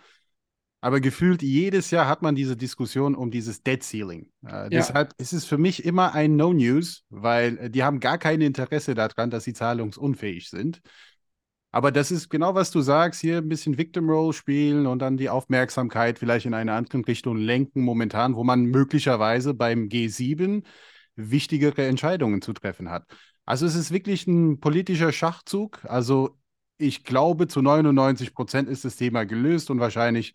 Aber 0.84 1.00
gefühlt 1.00 1.42
jedes 1.42 1.92
Jahr 1.92 2.10
hat 2.10 2.22
man 2.22 2.36
diese 2.36 2.58
Diskussion 2.58 3.16
um 3.16 3.32
dieses 3.32 3.64
Dead 3.64 3.82
Ceiling. 3.82 4.30
Äh, 4.46 4.64
ja. 4.64 4.68
Deshalb 4.68 5.14
ist 5.18 5.32
es 5.32 5.46
für 5.46 5.58
mich 5.58 5.86
immer 5.86 6.14
ein 6.14 6.36
No-News, 6.36 7.06
weil 7.10 7.58
äh, 7.58 7.70
die 7.70 7.84
haben 7.84 8.02
gar 8.02 8.18
kein 8.18 8.42
Interesse 8.42 8.94
daran, 8.94 9.30
dass 9.30 9.46
sie 9.46 9.54
zahlungsunfähig 9.54 10.50
sind. 10.50 10.82
Aber 11.72 11.94
das 11.94 12.12
ist 12.12 12.28
genau, 12.28 12.54
was 12.54 12.70
du 12.70 12.82
sagst, 12.82 13.22
hier 13.22 13.38
ein 13.38 13.48
bisschen 13.48 13.78
Victim 13.78 14.10
Role 14.10 14.34
spielen 14.34 14.86
und 14.86 15.00
dann 15.00 15.16
die 15.16 15.30
Aufmerksamkeit 15.30 16.20
vielleicht 16.20 16.48
in 16.48 16.54
eine 16.54 16.74
andere 16.74 17.08
Richtung 17.08 17.38
lenken, 17.38 17.82
momentan, 17.82 18.36
wo 18.36 18.44
man 18.44 18.66
möglicherweise 18.66 19.54
beim 19.54 19.88
G7 19.88 20.66
wichtigere 21.16 21.88
Entscheidungen 21.88 22.42
zu 22.42 22.52
treffen 22.52 22.90
hat. 22.90 23.06
Also 23.46 23.66
es 23.66 23.76
ist 23.76 23.92
wirklich 23.92 24.28
ein 24.28 24.60
politischer 24.60 25.14
Schachzug. 25.14 25.80
Also 25.86 26.38
ich 26.78 27.06
glaube, 27.06 27.48
zu 27.48 27.62
99 27.62 28.34
Prozent 28.34 28.68
ist 28.68 28.84
das 28.84 28.98
Thema 28.98 29.24
gelöst 29.24 29.70
und 29.72 29.80
wahrscheinlich 29.80 30.34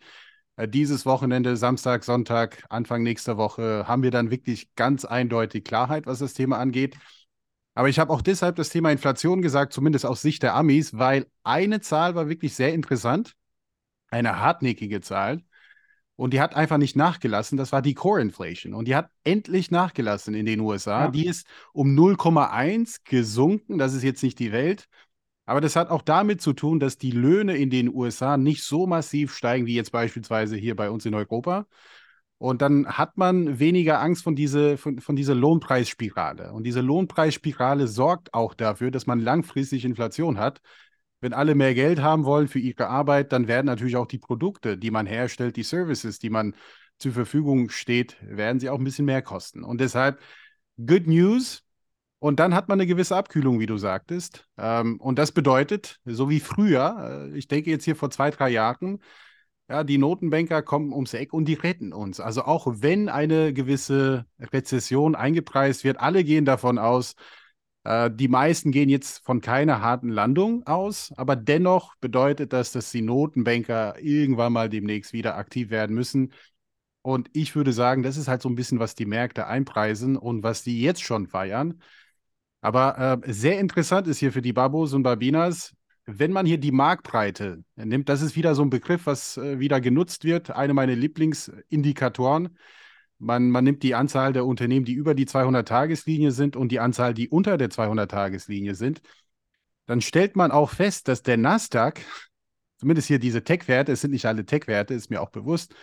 dieses 0.67 1.05
Wochenende, 1.05 1.55
Samstag, 1.55 2.03
Sonntag, 2.03 2.63
Anfang 2.69 3.03
nächster 3.03 3.37
Woche, 3.37 3.85
haben 3.87 4.03
wir 4.03 4.11
dann 4.11 4.31
wirklich 4.31 4.73
ganz 4.75 5.05
eindeutig 5.05 5.63
Klarheit, 5.63 6.05
was 6.05 6.19
das 6.19 6.33
Thema 6.33 6.57
angeht. 6.57 6.97
Aber 7.75 7.87
ich 7.87 7.99
habe 7.99 8.11
auch 8.11 8.21
deshalb 8.21 8.57
das 8.57 8.69
Thema 8.69 8.91
Inflation 8.91 9.41
gesagt, 9.41 9.71
zumindest 9.71 10.05
aus 10.05 10.21
Sicht 10.21 10.43
der 10.43 10.55
Amis, 10.55 10.97
weil 10.97 11.27
eine 11.43 11.79
Zahl 11.79 12.15
war 12.15 12.27
wirklich 12.27 12.55
sehr 12.55 12.73
interessant, 12.73 13.35
eine 14.09 14.39
hartnäckige 14.39 15.01
Zahl. 15.01 15.43
Und 16.17 16.33
die 16.33 16.41
hat 16.41 16.53
einfach 16.53 16.77
nicht 16.77 16.97
nachgelassen. 16.97 17.57
Das 17.57 17.71
war 17.71 17.81
die 17.81 17.93
Core 17.93 18.19
Inflation. 18.19 18.73
Und 18.73 18.89
die 18.89 18.95
hat 18.97 19.09
endlich 19.23 19.71
nachgelassen 19.71 20.33
in 20.33 20.45
den 20.45 20.59
USA. 20.59 21.05
Ja. 21.05 21.11
Die 21.11 21.25
ist 21.25 21.47
um 21.71 21.95
0,1 21.95 23.05
gesunken. 23.05 23.77
Das 23.77 23.93
ist 23.93 24.03
jetzt 24.03 24.21
nicht 24.21 24.37
die 24.37 24.51
Welt. 24.51 24.89
Aber 25.49 25.61
das 25.61 25.75
hat 25.75 25.89
auch 25.89 26.03
damit 26.03 26.41
zu 26.41 26.53
tun, 26.53 26.79
dass 26.79 26.99
die 26.99 27.09
Löhne 27.09 27.57
in 27.57 27.71
den 27.71 27.91
USA 27.91 28.37
nicht 28.37 28.63
so 28.63 28.85
massiv 28.85 29.33
steigen 29.33 29.65
wie 29.65 29.73
jetzt 29.73 29.91
beispielsweise 29.91 30.55
hier 30.55 30.75
bei 30.75 30.91
uns 30.91 31.07
in 31.07 31.15
Europa. 31.15 31.65
Und 32.37 32.61
dann 32.61 32.85
hat 32.87 33.17
man 33.17 33.57
weniger 33.57 33.99
Angst 33.99 34.23
von, 34.23 34.35
diese, 34.35 34.77
von, 34.77 34.99
von 34.99 35.15
dieser 35.15 35.33
Lohnpreisspirale. 35.33 36.53
Und 36.53 36.65
diese 36.65 36.81
Lohnpreisspirale 36.81 37.87
sorgt 37.87 38.31
auch 38.35 38.53
dafür, 38.53 38.91
dass 38.91 39.07
man 39.07 39.19
langfristig 39.19 39.85
Inflation 39.85 40.37
hat. 40.37 40.61
Wenn 41.19 41.33
alle 41.33 41.55
mehr 41.55 41.73
Geld 41.73 41.99
haben 41.99 42.25
wollen 42.25 42.47
für 42.47 42.59
ihre 42.59 42.87
Arbeit, 42.87 43.31
dann 43.33 43.47
werden 43.47 43.65
natürlich 43.65 43.97
auch 43.97 44.05
die 44.05 44.19
Produkte, 44.19 44.77
die 44.77 44.91
man 44.91 45.07
herstellt, 45.07 45.55
die 45.55 45.63
Services, 45.63 46.19
die 46.19 46.29
man 46.29 46.55
zur 46.99 47.11
Verfügung 47.11 47.71
steht, 47.71 48.17
werden 48.21 48.59
sie 48.59 48.69
auch 48.69 48.77
ein 48.77 48.83
bisschen 48.83 49.05
mehr 49.05 49.23
kosten. 49.23 49.63
Und 49.63 49.81
deshalb, 49.81 50.21
good 50.77 51.07
news. 51.07 51.63
Und 52.19 52.39
dann 52.39 52.53
hat 52.53 52.67
man 52.67 52.79
eine 52.79 52.87
gewisse 52.87 53.15
Abkühlung, 53.15 53.59
wie 53.59 53.65
du 53.65 53.77
sagtest. 53.77 54.45
Ähm, 54.57 54.99
und 54.99 55.17
das 55.17 55.31
bedeutet, 55.31 55.99
so 56.05 56.29
wie 56.29 56.41
früher, 56.41 57.29
äh, 57.31 57.37
ich 57.37 57.47
denke 57.47 57.69
jetzt 57.69 57.85
hier 57.85 57.95
vor 57.95 58.11
zwei, 58.11 58.29
drei 58.29 58.49
Jahren, 58.49 58.99
ja, 59.69 59.83
die 59.83 59.97
Notenbanker 59.97 60.61
kommen 60.63 60.93
ums 60.93 61.13
Eck 61.13 61.31
und 61.31 61.45
die 61.45 61.53
retten 61.53 61.93
uns. 61.93 62.19
Also 62.19 62.43
auch 62.43 62.67
wenn 62.67 63.07
eine 63.07 63.53
gewisse 63.53 64.25
Rezession 64.39 65.15
eingepreist 65.15 65.83
wird, 65.83 65.99
alle 65.99 66.23
gehen 66.23 66.43
davon 66.43 66.77
aus, 66.77 67.15
äh, 67.83 68.11
die 68.11 68.27
meisten 68.27 68.71
gehen 68.71 68.89
jetzt 68.89 69.23
von 69.25 69.41
keiner 69.41 69.81
harten 69.81 70.09
Landung 70.09 70.65
aus, 70.67 71.13
aber 71.15 71.35
dennoch 71.35 71.95
bedeutet 71.97 72.51
das, 72.51 72.71
dass 72.71 72.91
die 72.91 73.01
Notenbanker 73.01 73.99
irgendwann 73.99 74.53
mal 74.53 74.69
demnächst 74.69 75.13
wieder 75.13 75.37
aktiv 75.37 75.69
werden 75.69 75.95
müssen. 75.95 76.33
Und 77.01 77.29
ich 77.33 77.55
würde 77.55 77.71
sagen, 77.73 78.03
das 78.03 78.17
ist 78.17 78.27
halt 78.27 78.41
so 78.41 78.49
ein 78.49 78.55
bisschen, 78.55 78.79
was 78.79 78.95
die 78.95 79.05
Märkte 79.05 79.47
einpreisen 79.47 80.17
und 80.17 80.43
was 80.43 80.63
die 80.63 80.81
jetzt 80.81 81.01
schon 81.01 81.27
feiern. 81.27 81.81
Aber 82.61 83.21
äh, 83.23 83.31
sehr 83.31 83.59
interessant 83.59 84.07
ist 84.07 84.19
hier 84.19 84.31
für 84.31 84.41
die 84.41 84.53
Babos 84.53 84.93
und 84.93 85.03
Babinas, 85.03 85.73
wenn 86.05 86.31
man 86.31 86.45
hier 86.45 86.57
die 86.57 86.71
Marktbreite 86.71 87.63
nimmt, 87.75 88.09
das 88.09 88.21
ist 88.21 88.35
wieder 88.35 88.55
so 88.55 88.63
ein 88.63 88.69
Begriff, 88.69 89.05
was 89.05 89.37
äh, 89.37 89.59
wieder 89.59 89.79
genutzt 89.79 90.23
wird, 90.23 90.51
eine 90.51 90.73
meiner 90.73 90.95
Lieblingsindikatoren. 90.95 92.57
Man, 93.19 93.49
man 93.49 93.63
nimmt 93.63 93.83
die 93.83 93.95
Anzahl 93.95 94.33
der 94.33 94.45
Unternehmen, 94.45 94.85
die 94.85 94.93
über 94.93 95.13
die 95.13 95.25
200-Tageslinie 95.25 96.31
sind 96.31 96.55
und 96.55 96.71
die 96.71 96.79
Anzahl, 96.79 97.13
die 97.13 97.29
unter 97.29 97.57
der 97.57 97.69
200-Tageslinie 97.69 98.75
sind. 98.75 99.01
Dann 99.85 100.01
stellt 100.01 100.35
man 100.35 100.51
auch 100.51 100.69
fest, 100.69 101.07
dass 101.07 101.21
der 101.21 101.37
Nasdaq, 101.37 102.01
zumindest 102.77 103.07
hier 103.07 103.19
diese 103.19 103.43
Tech-Werte, 103.43 103.91
es 103.91 104.01
sind 104.01 104.11
nicht 104.11 104.25
alle 104.25 104.45
Tech-Werte, 104.45 104.93
ist 104.93 105.09
mir 105.09 105.21
auch 105.21 105.31
bewusst, 105.31 105.75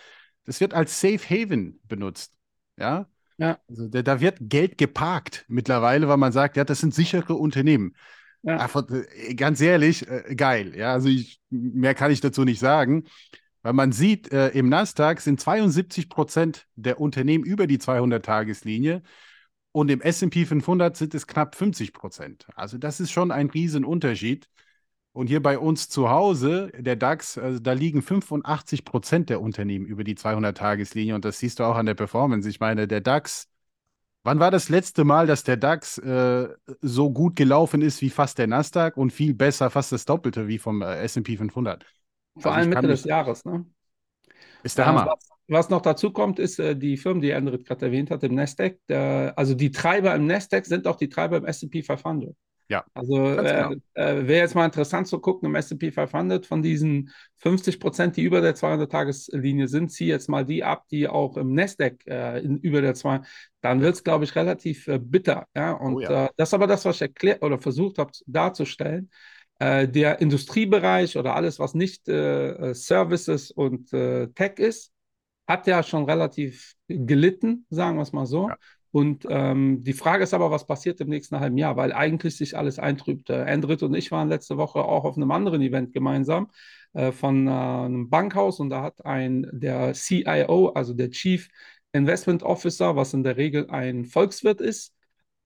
das 0.45 0.59
wird 0.61 0.73
als 0.73 0.99
Safe 0.99 1.19
Haven 1.19 1.79
benutzt. 1.83 2.33
Ja. 2.77 3.07
Ja. 3.37 3.59
Also 3.69 3.87
da, 3.87 4.01
da 4.01 4.19
wird 4.19 4.37
Geld 4.41 4.77
geparkt 4.77 5.45
mittlerweile, 5.47 6.07
weil 6.07 6.17
man 6.17 6.31
sagt, 6.31 6.57
ja, 6.57 6.63
das 6.63 6.79
sind 6.79 6.93
sichere 6.93 7.35
Unternehmen. 7.35 7.95
Ja. 8.43 8.57
Einfach, 8.57 8.89
äh, 8.89 9.35
ganz 9.35 9.61
ehrlich, 9.61 10.07
äh, 10.07 10.35
geil. 10.35 10.75
Ja, 10.75 10.93
also 10.93 11.09
ich, 11.09 11.39
mehr 11.49 11.95
kann 11.95 12.11
ich 12.11 12.21
dazu 12.21 12.43
nicht 12.43 12.59
sagen. 12.59 13.05
Weil 13.61 13.73
man 13.73 13.91
sieht, 13.91 14.31
äh, 14.31 14.49
im 14.49 14.69
Nasdaq 14.69 15.19
sind 15.19 15.41
72 15.41 16.09
Prozent 16.09 16.67
der 16.75 17.01
Unternehmen 17.01 17.43
über 17.43 17.67
die 17.67 17.79
200-Tageslinie 17.79 19.01
und 19.71 19.91
im 19.91 20.01
SP 20.01 20.45
500 20.45 20.95
sind 20.95 21.13
es 21.13 21.27
knapp 21.27 21.55
50 21.55 21.93
Prozent. 21.93 22.47
Also 22.55 22.77
das 22.77 22.99
ist 22.99 23.11
schon 23.11 23.31
ein 23.31 23.49
Riesenunterschied. 23.49 24.47
Und 25.17 25.27
hier 25.27 25.41
bei 25.41 25.57
uns 25.57 25.89
zu 25.89 26.09
Hause, 26.11 26.71
der 26.77 26.95
DAX, 26.95 27.39
also 27.39 27.59
da 27.59 27.73
liegen 27.73 28.03
85 28.03 28.85
Prozent 28.85 29.29
der 29.31 29.41
Unternehmen 29.41 29.85
über 29.87 30.03
die 30.03 30.15
200-Tageslinie 30.15 31.15
und 31.15 31.25
das 31.25 31.39
siehst 31.39 31.59
du 31.59 31.63
auch 31.63 31.75
an 31.75 31.87
der 31.87 31.95
Performance. 31.95 32.47
Ich 32.47 32.59
meine, 32.59 32.87
der 32.87 33.01
DAX, 33.01 33.47
wann 34.23 34.39
war 34.39 34.51
das 34.51 34.69
letzte 34.69 35.05
Mal, 35.05 35.27
dass 35.27 35.43
der 35.43 35.57
DAX 35.57 35.97
äh, 35.99 36.49
so 36.81 37.11
gut 37.11 37.35
gelaufen 37.37 37.81
ist 37.81 38.01
wie 38.01 38.09
fast 38.11 38.37
der 38.39 38.47
Nasdaq 38.47 38.97
und 38.97 39.11
viel 39.13 39.33
besser, 39.35 39.69
fast 39.71 39.91
das 39.91 40.05
Doppelte 40.05 40.47
wie 40.47 40.59
vom 40.59 40.81
äh, 40.83 40.97
SP 41.03 41.37
500? 41.37 41.85
Vor 42.39 42.53
Also 42.53 42.55
allem 42.55 42.69
Mitte 42.69 42.87
des 42.87 43.03
Jahres, 43.03 43.45
ne? 43.45 43.65
Ist 44.63 44.77
der 44.77 44.85
Äh, 44.85 44.87
Hammer. 44.87 45.05
Was, 45.05 45.29
was 45.47 45.69
noch 45.69 45.81
dazu 45.81 46.11
kommt, 46.11 46.39
ist 46.39 46.59
äh, 46.59 46.75
die 46.75 46.97
Firmen, 46.97 47.21
die 47.21 47.33
Andrit 47.33 47.65
gerade 47.65 47.85
erwähnt 47.87 48.11
hat, 48.11 48.23
im 48.23 48.35
Nasdaq. 48.35 48.79
Der, 48.89 49.33
also 49.37 49.53
die 49.55 49.71
Treiber 49.71 50.13
im 50.15 50.27
Nasdaq 50.27 50.65
sind 50.65 50.87
auch 50.87 50.97
die 50.97 51.09
Treiber 51.09 51.37
im 51.37 51.45
S&P 51.45 51.83
500. 51.83 52.35
Ja, 52.69 52.83
Also 52.93 53.15
äh, 53.29 53.43
genau. 53.43 53.75
äh, 53.93 54.27
wäre 54.27 54.41
jetzt 54.41 54.53
mal 54.53 54.65
interessant 54.65 55.07
zu 55.07 55.19
gucken 55.19 55.47
im 55.47 55.55
S&P 55.55 55.89
500 55.91 56.45
von 56.45 56.61
diesen 56.61 57.11
50 57.37 57.79
Prozent, 57.79 58.17
die 58.17 58.23
über 58.23 58.41
der 58.41 58.55
200-Tageslinie 58.55 59.67
sind, 59.69 59.89
zieh 59.89 60.07
jetzt 60.07 60.27
mal 60.27 60.43
die 60.45 60.63
ab, 60.63 60.85
die 60.91 61.07
auch 61.07 61.37
im 61.37 61.53
Nasdaq 61.53 62.05
äh, 62.07 62.39
in, 62.39 62.57
über 62.57 62.81
der 62.81 62.93
200, 62.93 63.27
dann 63.61 63.81
wird 63.81 63.95
es, 63.95 64.03
glaube 64.03 64.25
ich, 64.25 64.35
relativ 64.35 64.87
äh, 64.87 64.99
bitter. 64.99 65.47
Ja? 65.55 65.71
Und 65.73 65.95
Oh 65.95 65.99
ja. 66.01 66.25
Äh, 66.25 66.29
das 66.35 66.49
ist 66.49 66.53
aber 66.53 66.67
das, 66.67 66.83
was 66.83 66.97
ich 66.97 67.01
erklärt 67.03 67.41
oder 67.41 67.57
versucht 67.57 67.99
habe 67.99 68.11
darzustellen. 68.25 69.09
Äh, 69.59 69.87
der 69.87 70.19
Industriebereich 70.19 71.17
oder 71.17 71.35
alles, 71.35 71.59
was 71.59 71.73
nicht 71.73 72.05
Services 72.05 73.51
und 73.51 73.89
Tech 73.89 74.59
ist, 74.59 74.91
hat 75.47 75.65
ja 75.67 75.81
schon 75.81 76.03
relativ 76.05 76.73
gelitten, 76.87 77.65
sagen 77.69 77.97
wir 77.97 78.01
es 78.03 78.11
mal 78.13 78.25
so. 78.25 78.49
Ja. 78.49 78.57
Und 78.91 79.25
ähm, 79.29 79.83
die 79.83 79.93
Frage 79.93 80.23
ist 80.23 80.33
aber, 80.33 80.51
was 80.51 80.65
passiert 80.65 81.01
im 81.01 81.09
nächsten 81.09 81.39
halben 81.39 81.57
Jahr, 81.57 81.75
weil 81.75 81.93
eigentlich 81.93 82.37
sich 82.37 82.57
alles 82.57 82.79
eintrübt. 82.79 83.29
Äh, 83.29 83.43
Endrit 83.43 83.83
und 83.83 83.93
ich 83.95 84.11
waren 84.11 84.29
letzte 84.29 84.57
Woche 84.57 84.79
auch 84.79 85.03
auf 85.03 85.17
einem 85.17 85.31
anderen 85.31 85.61
Event 85.61 85.93
gemeinsam 85.93 86.49
äh, 86.93 87.11
von 87.11 87.47
äh, 87.47 87.51
einem 87.51 88.09
Bankhaus. 88.09 88.59
Und 88.59 88.69
da 88.69 88.81
hat 88.83 89.05
ein 89.05 89.47
der 89.51 89.93
CIO, 89.93 90.69
also 90.69 90.93
der 90.93 91.11
Chief 91.11 91.49
Investment 91.93 92.43
Officer, 92.43 92.95
was 92.95 93.13
in 93.13 93.23
der 93.23 93.37
Regel 93.37 93.69
ein 93.69 94.05
Volkswirt 94.05 94.61
ist, 94.61 94.93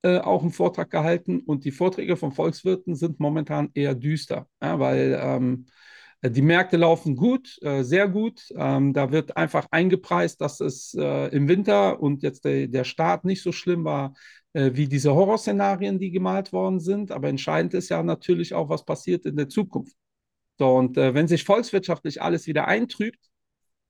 äh, 0.04 0.20
auch 0.20 0.42
einen 0.42 0.52
Vortrag 0.52 0.90
gehalten. 0.90 1.40
Und 1.42 1.66
die 1.66 1.72
Vorträge 1.72 2.18
von 2.18 2.32
Volkswirten 2.32 2.96
sind 2.96 3.20
momentan 3.20 3.70
eher 3.74 3.96
düster, 3.96 4.48
ja, 4.62 4.80
weil 4.80 5.20
ähm, 5.22 5.66
die 6.30 6.42
Märkte 6.42 6.78
laufen 6.78 7.16
gut, 7.16 7.58
äh, 7.64 7.84
sehr 7.84 8.08
gut. 8.08 8.44
Ähm, 8.56 8.94
da 8.94 9.12
wird 9.12 9.38
einfach 9.38 9.68
eingepreist, 9.72 10.40
dass 10.40 10.60
es 10.60 10.94
äh, 10.94 11.28
im 11.36 11.48
Winter 11.48 12.00
und 12.00 12.22
jetzt 12.22 12.46
der, 12.46 12.84
Start 12.84 13.26
nicht 13.26 13.42
so 13.42 13.52
schlimm 13.52 13.84
war 13.86 14.14
äh, 14.54 14.72
wie 14.74 14.88
diese 14.88 15.16
Horrorszenarien, 15.16 15.98
die 15.98 16.12
gemalt 16.12 16.54
worden 16.54 16.80
sind. 16.80 17.12
Aber 17.12 17.28
entscheidend 17.30 17.74
ist 17.74 17.90
ja 17.90 18.04
natürlich 18.04 18.54
auch, 18.54 18.70
was 18.70 18.86
passiert 18.86 19.26
in 19.26 19.36
der 19.36 19.50
Zukunft. 19.50 19.96
So, 20.60 20.76
und 20.76 20.98
äh, 20.98 21.14
wenn 21.16 21.28
sich 21.28 21.44
volkswirtschaftlich 21.44 22.22
alles 22.22 22.46
wieder 22.46 22.68
eintrübt, 22.68 23.31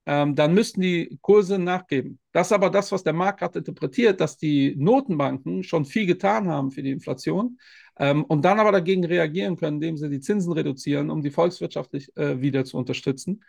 ähm, 0.06 0.34
dann 0.34 0.54
müssten 0.54 0.80
die 0.80 1.18
Kurse 1.20 1.58
nachgeben. 1.58 2.18
Das 2.32 2.48
ist 2.48 2.52
aber 2.52 2.70
das, 2.70 2.90
was 2.90 3.04
der 3.04 3.12
Markt 3.12 3.40
gerade 3.40 3.58
interpretiert, 3.60 4.20
dass 4.20 4.36
die 4.36 4.74
Notenbanken 4.76 5.62
schon 5.62 5.84
viel 5.84 6.06
getan 6.06 6.48
haben 6.48 6.70
für 6.70 6.82
die 6.82 6.90
Inflation 6.90 7.58
ähm, 7.98 8.24
und 8.24 8.44
dann 8.44 8.58
aber 8.58 8.72
dagegen 8.72 9.04
reagieren 9.04 9.56
können, 9.56 9.76
indem 9.76 9.96
sie 9.96 10.10
die 10.10 10.20
Zinsen 10.20 10.52
reduzieren, 10.52 11.10
um 11.10 11.22
die 11.22 11.30
volkswirtschaftlich 11.30 12.16
äh, 12.16 12.40
wieder 12.40 12.64
zu 12.64 12.76
unterstützen. 12.78 13.44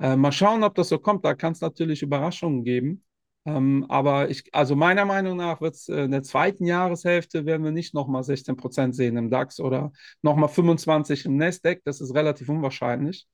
Äh, 0.00 0.16
mal 0.16 0.32
schauen, 0.32 0.64
ob 0.64 0.74
das 0.74 0.88
so 0.88 0.98
kommt. 0.98 1.24
Da 1.24 1.34
kann 1.34 1.52
es 1.52 1.60
natürlich 1.60 2.02
Überraschungen 2.02 2.64
geben. 2.64 3.04
Ähm, 3.44 3.86
aber 3.88 4.30
ich, 4.30 4.54
also 4.54 4.76
meiner 4.76 5.04
Meinung 5.04 5.36
nach 5.36 5.60
wird 5.60 5.74
es 5.74 5.88
äh, 5.88 6.04
in 6.04 6.10
der 6.10 6.22
zweiten 6.22 6.64
Jahreshälfte 6.66 7.46
werden 7.46 7.64
wir 7.64 7.70
nicht 7.72 7.94
nochmal 7.94 8.22
16 8.22 8.56
Prozent 8.56 8.94
sehen 8.94 9.16
im 9.16 9.30
DAX 9.30 9.60
oder 9.60 9.92
nochmal 10.22 10.48
25% 10.48 11.26
im 11.26 11.36
Nasdaq. 11.36 11.80
Das 11.84 12.00
ist 12.00 12.14
relativ 12.14 12.48
unwahrscheinlich. 12.48 13.26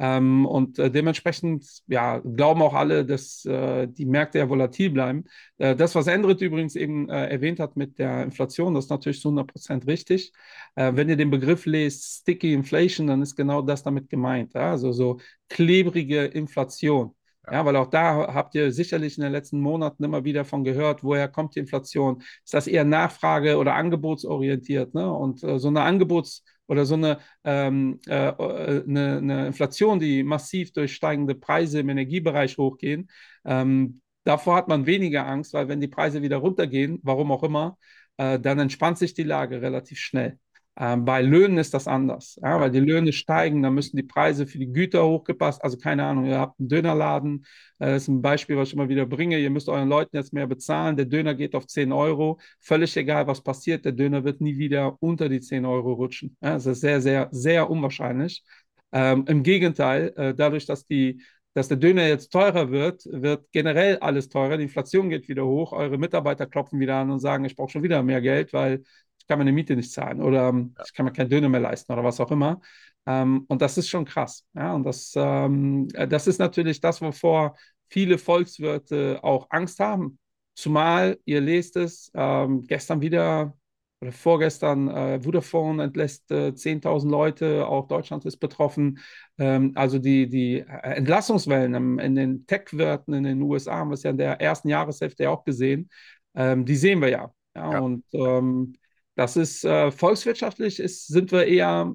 Ähm, 0.00 0.46
und 0.46 0.78
äh, 0.78 0.90
dementsprechend 0.90 1.66
ja, 1.88 2.18
glauben 2.18 2.62
auch 2.62 2.74
alle, 2.74 3.04
dass 3.04 3.44
äh, 3.44 3.88
die 3.88 4.06
Märkte 4.06 4.38
ja 4.38 4.48
volatil 4.48 4.90
bleiben. 4.90 5.24
Äh, 5.58 5.74
das, 5.74 5.94
was 5.94 6.06
Endrit 6.06 6.40
übrigens 6.40 6.76
eben 6.76 7.08
äh, 7.08 7.26
erwähnt 7.28 7.58
hat 7.58 7.76
mit 7.76 7.98
der 7.98 8.22
Inflation, 8.22 8.74
das 8.74 8.84
ist 8.84 8.90
natürlich 8.90 9.20
zu 9.20 9.28
100 9.28 9.48
Prozent 9.48 9.86
richtig. 9.86 10.32
Äh, 10.76 10.92
wenn 10.94 11.08
ihr 11.08 11.16
den 11.16 11.30
Begriff 11.30 11.66
lest, 11.66 12.20
Sticky 12.20 12.54
Inflation, 12.54 13.08
dann 13.08 13.22
ist 13.22 13.34
genau 13.36 13.60
das 13.62 13.82
damit 13.82 14.08
gemeint. 14.08 14.54
Ja? 14.54 14.70
Also 14.70 14.92
so 14.92 15.18
klebrige 15.48 16.24
Inflation. 16.26 17.14
Ja, 17.50 17.64
weil 17.64 17.76
auch 17.76 17.86
da 17.86 18.34
habt 18.34 18.54
ihr 18.54 18.72
sicherlich 18.72 19.16
in 19.16 19.22
den 19.22 19.32
letzten 19.32 19.58
Monaten 19.60 20.04
immer 20.04 20.22
wieder 20.24 20.44
von 20.44 20.64
gehört, 20.64 21.02
woher 21.02 21.28
kommt 21.28 21.54
die 21.54 21.60
Inflation? 21.60 22.22
Ist 22.44 22.52
das 22.52 22.66
eher 22.66 22.84
Nachfrage- 22.84 23.56
oder 23.56 23.74
angebotsorientiert? 23.74 24.92
Ne? 24.94 25.10
Und 25.10 25.42
äh, 25.42 25.58
so 25.58 25.68
eine 25.68 25.80
Angebots- 25.80 26.42
oder 26.68 26.86
so 26.86 26.94
eine, 26.94 27.18
ähm, 27.44 27.98
äh, 28.06 28.12
eine, 28.12 29.18
eine, 29.18 29.46
Inflation, 29.48 29.98
die 29.98 30.22
massiv 30.22 30.72
durch 30.72 30.94
steigende 30.94 31.34
Preise 31.34 31.80
im 31.80 31.88
Energiebereich 31.88 32.58
hochgehen, 32.58 33.10
ähm, 33.44 34.00
davor 34.24 34.56
hat 34.56 34.68
man 34.68 34.86
weniger 34.86 35.26
Angst, 35.26 35.54
weil 35.54 35.68
wenn 35.68 35.80
die 35.80 35.88
Preise 35.88 36.22
wieder 36.22 36.36
runtergehen, 36.36 37.00
warum 37.02 37.32
auch 37.32 37.42
immer, 37.42 37.78
äh, 38.18 38.38
dann 38.38 38.58
entspannt 38.58 38.98
sich 38.98 39.14
die 39.14 39.22
Lage 39.24 39.62
relativ 39.62 39.98
schnell. 39.98 40.38
Ähm, 40.80 41.04
bei 41.04 41.22
Löhnen 41.22 41.58
ist 41.58 41.74
das 41.74 41.88
anders, 41.88 42.38
ja, 42.40 42.60
weil 42.60 42.70
die 42.70 42.78
Löhne 42.78 43.12
steigen, 43.12 43.62
dann 43.64 43.74
müssen 43.74 43.96
die 43.96 44.04
Preise 44.04 44.46
für 44.46 44.58
die 44.58 44.72
Güter 44.72 45.04
hochgepasst. 45.04 45.62
Also 45.64 45.76
keine 45.76 46.04
Ahnung, 46.04 46.26
ihr 46.26 46.38
habt 46.38 46.60
einen 46.60 46.68
Dönerladen, 46.68 47.44
äh, 47.80 47.86
das 47.90 48.02
ist 48.02 48.08
ein 48.08 48.22
Beispiel, 48.22 48.56
was 48.56 48.68
ich 48.68 48.74
immer 48.74 48.88
wieder 48.88 49.04
bringe. 49.04 49.38
Ihr 49.40 49.50
müsst 49.50 49.68
euren 49.68 49.88
Leuten 49.88 50.14
jetzt 50.16 50.32
mehr 50.32 50.46
bezahlen. 50.46 50.96
Der 50.96 51.06
Döner 51.06 51.34
geht 51.34 51.56
auf 51.56 51.66
10 51.66 51.90
Euro. 51.92 52.38
Völlig 52.60 52.96
egal, 52.96 53.26
was 53.26 53.42
passiert, 53.42 53.84
der 53.84 53.92
Döner 53.92 54.22
wird 54.22 54.40
nie 54.40 54.56
wieder 54.56 54.96
unter 55.00 55.28
die 55.28 55.40
10 55.40 55.64
Euro 55.66 55.94
rutschen. 55.94 56.36
Ja, 56.40 56.54
das 56.54 56.66
ist 56.66 56.80
sehr, 56.80 57.00
sehr, 57.00 57.28
sehr 57.32 57.68
unwahrscheinlich. 57.68 58.44
Ähm, 58.92 59.24
Im 59.26 59.42
Gegenteil, 59.42 60.12
äh, 60.16 60.34
dadurch, 60.34 60.66
dass 60.66 60.86
die 60.86 61.20
dass 61.54 61.66
der 61.66 61.76
Döner 61.78 62.06
jetzt 62.06 62.30
teurer 62.30 62.70
wird, 62.70 63.04
wird 63.06 63.50
generell 63.50 63.98
alles 63.98 64.28
teurer. 64.28 64.58
Die 64.58 64.62
Inflation 64.64 65.08
geht 65.08 65.28
wieder 65.28 65.44
hoch. 65.44 65.72
Eure 65.72 65.98
Mitarbeiter 65.98 66.46
klopfen 66.46 66.78
wieder 66.78 66.96
an 66.96 67.10
und 67.10 67.18
sagen, 67.18 67.44
ich 67.44 67.56
brauche 67.56 67.70
schon 67.70 67.82
wieder 67.82 68.00
mehr 68.04 68.20
Geld, 68.20 68.52
weil 68.52 68.84
kann 69.28 69.38
meine 69.38 69.52
Miete 69.52 69.76
nicht 69.76 69.92
zahlen 69.92 70.20
oder 70.22 70.48
ähm, 70.48 70.74
ja. 70.76 70.84
ich 70.84 70.92
kann 70.94 71.04
mir 71.04 71.12
keinen 71.12 71.30
Döner 71.30 71.48
mehr 71.48 71.60
leisten 71.60 71.92
oder 71.92 72.04
was 72.04 72.20
auch 72.20 72.30
immer. 72.30 72.60
Ähm, 73.06 73.44
und 73.48 73.62
das 73.62 73.78
ist 73.78 73.88
schon 73.88 74.04
krass. 74.04 74.44
Ja? 74.54 74.74
Und 74.74 74.84
das, 74.84 75.12
ähm, 75.16 75.88
das 75.88 76.26
ist 76.26 76.38
natürlich 76.38 76.80
das, 76.80 77.00
wovor 77.00 77.56
viele 77.88 78.18
Volkswirte 78.18 79.20
auch 79.22 79.46
Angst 79.50 79.80
haben. 79.80 80.18
Zumal, 80.54 81.18
ihr 81.24 81.40
lest 81.40 81.76
es, 81.76 82.10
ähm, 82.14 82.66
gestern 82.66 83.00
wieder 83.00 83.54
oder 84.00 84.12
vorgestern, 84.12 84.88
äh, 84.88 85.20
Vodafone 85.20 85.82
entlässt 85.82 86.30
äh, 86.30 86.52
10.000 86.52 87.10
Leute, 87.10 87.66
auch 87.66 87.88
Deutschland 87.88 88.24
ist 88.26 88.36
betroffen. 88.36 88.98
Ähm, 89.38 89.72
also 89.74 89.98
die, 89.98 90.28
die 90.28 90.60
Entlassungswellen 90.60 91.74
im, 91.74 91.98
in 91.98 92.14
den 92.14 92.46
Tech-Werten 92.46 93.12
in 93.14 93.24
den 93.24 93.42
USA 93.42 93.76
haben 93.78 93.90
wir 93.90 93.94
es 93.94 94.04
ja 94.04 94.10
in 94.10 94.18
der 94.18 94.40
ersten 94.40 94.68
Jahreshälfte 94.68 95.24
ja 95.24 95.30
auch 95.30 95.44
gesehen. 95.44 95.90
Ähm, 96.34 96.64
die 96.64 96.76
sehen 96.76 97.00
wir 97.00 97.08
ja. 97.08 97.32
ja, 97.56 97.72
ja. 97.72 97.78
Und 97.80 98.04
ähm, 98.12 98.74
das 99.18 99.36
ist 99.36 99.64
äh, 99.64 99.90
volkswirtschaftlich, 99.90 100.78
ist, 100.78 101.08
sind 101.08 101.32
wir 101.32 101.44
eher 101.44 101.92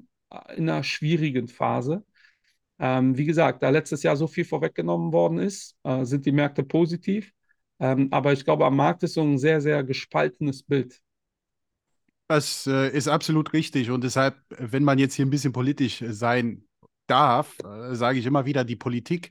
in 0.56 0.68
einer 0.68 0.82
schwierigen 0.82 1.48
Phase. 1.48 2.04
Ähm, 2.78 3.16
wie 3.16 3.24
gesagt, 3.24 3.62
da 3.62 3.70
letztes 3.70 4.02
Jahr 4.02 4.14
so 4.14 4.26
viel 4.26 4.44
vorweggenommen 4.44 5.10
worden 5.10 5.38
ist, 5.38 5.74
äh, 5.84 6.04
sind 6.04 6.26
die 6.26 6.32
Märkte 6.32 6.62
positiv. 6.64 7.32
Ähm, 7.80 8.08
aber 8.10 8.34
ich 8.34 8.44
glaube, 8.44 8.66
am 8.66 8.76
Markt 8.76 9.04
ist 9.04 9.14
so 9.14 9.22
ein 9.22 9.38
sehr, 9.38 9.62
sehr 9.62 9.82
gespaltenes 9.84 10.62
Bild. 10.64 11.00
Das 12.28 12.66
äh, 12.66 12.90
ist 12.90 13.08
absolut 13.08 13.54
richtig. 13.54 13.90
Und 13.90 14.04
deshalb, 14.04 14.36
wenn 14.50 14.84
man 14.84 14.98
jetzt 14.98 15.14
hier 15.14 15.24
ein 15.24 15.30
bisschen 15.30 15.54
politisch 15.54 16.04
sein 16.06 16.68
darf, 17.06 17.58
äh, 17.60 17.94
sage 17.94 18.18
ich 18.18 18.26
immer 18.26 18.44
wieder, 18.44 18.64
die 18.64 18.76
Politik 18.76 19.30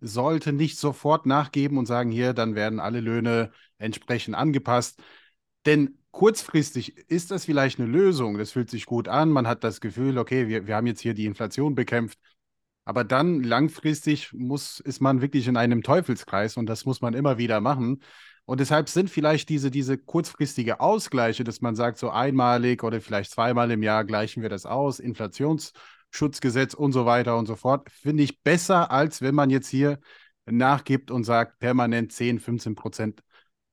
sollte 0.00 0.52
nicht 0.52 0.76
sofort 0.76 1.24
nachgeben 1.24 1.78
und 1.78 1.86
sagen, 1.86 2.10
hier, 2.10 2.32
dann 2.32 2.56
werden 2.56 2.80
alle 2.80 2.98
Löhne 2.98 3.52
entsprechend 3.78 4.34
angepasst. 4.34 5.00
Denn 5.68 5.98
kurzfristig 6.12 6.96
ist 7.10 7.30
das 7.30 7.44
vielleicht 7.44 7.78
eine 7.78 7.86
Lösung. 7.86 8.38
Das 8.38 8.52
fühlt 8.52 8.70
sich 8.70 8.86
gut 8.86 9.06
an. 9.06 9.28
Man 9.28 9.46
hat 9.46 9.64
das 9.64 9.82
Gefühl, 9.82 10.16
okay, 10.16 10.48
wir, 10.48 10.66
wir 10.66 10.74
haben 10.74 10.86
jetzt 10.86 11.02
hier 11.02 11.12
die 11.12 11.26
Inflation 11.26 11.74
bekämpft. 11.74 12.18
Aber 12.86 13.04
dann 13.04 13.42
langfristig 13.42 14.32
muss, 14.32 14.80
ist 14.80 15.02
man 15.02 15.20
wirklich 15.20 15.46
in 15.46 15.58
einem 15.58 15.82
Teufelskreis 15.82 16.56
und 16.56 16.64
das 16.64 16.86
muss 16.86 17.02
man 17.02 17.12
immer 17.12 17.36
wieder 17.36 17.60
machen. 17.60 18.02
Und 18.46 18.60
deshalb 18.60 18.88
sind 18.88 19.10
vielleicht 19.10 19.50
diese, 19.50 19.70
diese 19.70 19.98
kurzfristige 19.98 20.80
Ausgleiche, 20.80 21.44
dass 21.44 21.60
man 21.60 21.76
sagt, 21.76 21.98
so 21.98 22.08
einmalig 22.08 22.82
oder 22.82 23.02
vielleicht 23.02 23.30
zweimal 23.32 23.70
im 23.70 23.82
Jahr 23.82 24.06
gleichen 24.06 24.40
wir 24.40 24.48
das 24.48 24.64
aus, 24.64 25.00
Inflationsschutzgesetz 25.00 26.72
und 26.72 26.92
so 26.92 27.04
weiter 27.04 27.36
und 27.36 27.44
so 27.44 27.56
fort, 27.56 27.90
finde 27.90 28.22
ich 28.22 28.40
besser, 28.40 28.90
als 28.90 29.20
wenn 29.20 29.34
man 29.34 29.50
jetzt 29.50 29.68
hier 29.68 29.98
nachgibt 30.46 31.10
und 31.10 31.24
sagt, 31.24 31.58
permanent 31.58 32.10
10, 32.12 32.40
15 32.40 32.74
Prozent 32.74 33.20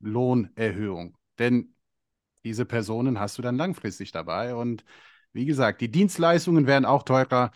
Lohnerhöhung. 0.01 1.15
Denn 1.39 1.74
diese 2.45 2.65
Personen 2.65 3.19
hast 3.19 3.37
du 3.37 3.41
dann 3.41 3.57
langfristig 3.57 4.11
dabei. 4.11 4.55
Und 4.55 4.85
wie 5.33 5.45
gesagt, 5.45 5.81
die 5.81 5.91
Dienstleistungen 5.91 6.67
werden 6.67 6.85
auch 6.85 7.03
teurer. 7.03 7.51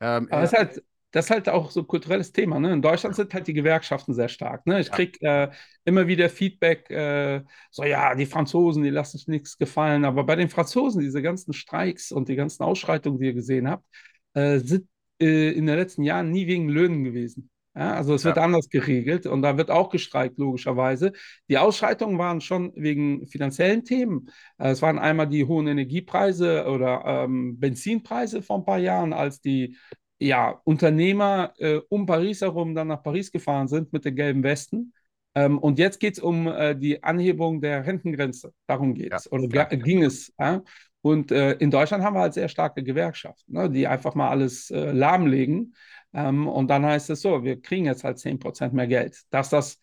Ähm, 0.00 0.28
Aber 0.30 0.42
es 0.42 0.52
ist 0.52 0.58
halt, 0.58 0.82
das 1.12 1.26
ist 1.26 1.30
halt 1.30 1.48
auch 1.48 1.70
so 1.70 1.80
ein 1.80 1.86
kulturelles 1.86 2.32
Thema. 2.32 2.58
Ne? 2.58 2.72
In 2.72 2.82
Deutschland 2.82 3.14
sind 3.14 3.32
halt 3.32 3.46
die 3.46 3.54
Gewerkschaften 3.54 4.12
sehr 4.12 4.28
stark. 4.28 4.66
Ne? 4.66 4.80
Ich 4.80 4.88
ja. 4.88 4.94
kriege 4.94 5.18
äh, 5.22 5.50
immer 5.84 6.08
wieder 6.08 6.28
Feedback, 6.28 6.90
äh, 6.90 7.42
so 7.70 7.84
ja, 7.84 8.14
die 8.16 8.26
Franzosen, 8.26 8.82
die 8.82 8.90
lassen 8.90 9.18
sich 9.18 9.28
nichts 9.28 9.56
gefallen. 9.56 10.04
Aber 10.04 10.24
bei 10.24 10.34
den 10.34 10.48
Franzosen, 10.48 11.00
diese 11.00 11.22
ganzen 11.22 11.52
Streiks 11.52 12.10
und 12.10 12.28
die 12.28 12.36
ganzen 12.36 12.64
Ausschreitungen, 12.64 13.20
die 13.20 13.26
ihr 13.26 13.34
gesehen 13.34 13.70
habt, 13.70 13.86
äh, 14.34 14.58
sind 14.58 14.88
äh, 15.20 15.52
in 15.52 15.66
den 15.66 15.76
letzten 15.76 16.02
Jahren 16.02 16.32
nie 16.32 16.48
wegen 16.48 16.68
Löhnen 16.68 17.04
gewesen. 17.04 17.48
Ja, 17.76 17.94
also 17.94 18.14
es 18.14 18.24
wird 18.24 18.36
ja. 18.36 18.44
anders 18.44 18.68
geregelt 18.68 19.26
und 19.26 19.42
da 19.42 19.56
wird 19.56 19.70
auch 19.70 19.90
gestreikt, 19.90 20.38
logischerweise. 20.38 21.12
Die 21.48 21.58
Ausschreitungen 21.58 22.18
waren 22.18 22.40
schon 22.40 22.72
wegen 22.76 23.26
finanziellen 23.26 23.84
Themen. 23.84 24.30
Äh, 24.58 24.70
es 24.70 24.82
waren 24.82 24.98
einmal 24.98 25.28
die 25.28 25.44
hohen 25.44 25.66
Energiepreise 25.66 26.66
oder 26.66 27.02
ähm, 27.04 27.58
Benzinpreise 27.58 28.42
vor 28.42 28.58
ein 28.58 28.64
paar 28.64 28.78
Jahren, 28.78 29.12
als 29.12 29.40
die 29.40 29.76
ja, 30.18 30.60
Unternehmer 30.64 31.52
äh, 31.58 31.80
um 31.88 32.06
Paris 32.06 32.42
herum 32.42 32.74
dann 32.74 32.88
nach 32.88 33.02
Paris 33.02 33.32
gefahren 33.32 33.66
sind 33.66 33.92
mit 33.92 34.04
den 34.04 34.14
gelben 34.14 34.44
Westen. 34.44 34.92
Ähm, 35.34 35.58
und 35.58 35.78
jetzt 35.80 35.98
geht 35.98 36.14
es 36.14 36.20
um 36.20 36.46
äh, 36.46 36.76
die 36.76 37.02
Anhebung 37.02 37.60
der 37.60 37.84
Rentengrenze. 37.86 38.52
Darum 38.68 38.94
geht 38.94 39.12
es. 39.12 39.24
Ja, 39.24 39.32
Oder 39.32 39.48
ja. 39.52 39.64
ging 39.64 40.04
es. 40.04 40.32
Ja? 40.38 40.62
Und 41.02 41.32
äh, 41.32 41.52
in 41.54 41.70
Deutschland 41.70 42.04
haben 42.04 42.14
wir 42.14 42.20
halt 42.20 42.34
sehr 42.34 42.48
starke 42.48 42.82
Gewerkschaften, 42.82 43.52
ne, 43.52 43.68
die 43.68 43.86
einfach 43.86 44.14
mal 44.14 44.30
alles 44.30 44.70
äh, 44.70 44.92
lahmlegen. 44.92 45.74
Ähm, 46.14 46.48
und 46.48 46.68
dann 46.68 46.84
heißt 46.84 47.10
es 47.10 47.20
so, 47.22 47.44
wir 47.44 47.60
kriegen 47.60 47.86
jetzt 47.86 48.04
halt 48.04 48.18
10% 48.18 48.72
mehr 48.72 48.86
Geld. 48.86 49.22
Dass 49.30 49.50
das 49.50 49.78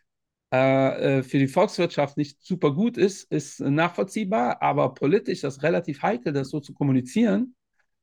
äh, 0.53 1.19
äh, 1.19 1.23
für 1.23 1.39
die 1.39 1.47
Volkswirtschaft 1.47 2.17
nicht 2.17 2.41
super 2.41 2.73
gut 2.73 2.97
ist, 2.97 3.31
ist 3.31 3.59
nachvollziehbar, 3.59 4.61
aber 4.61 4.93
politisch 4.93 5.35
ist 5.35 5.43
das 5.43 5.63
relativ 5.63 6.01
heikel, 6.01 6.33
das 6.33 6.49
so 6.49 6.59
zu 6.59 6.73
kommunizieren 6.73 7.55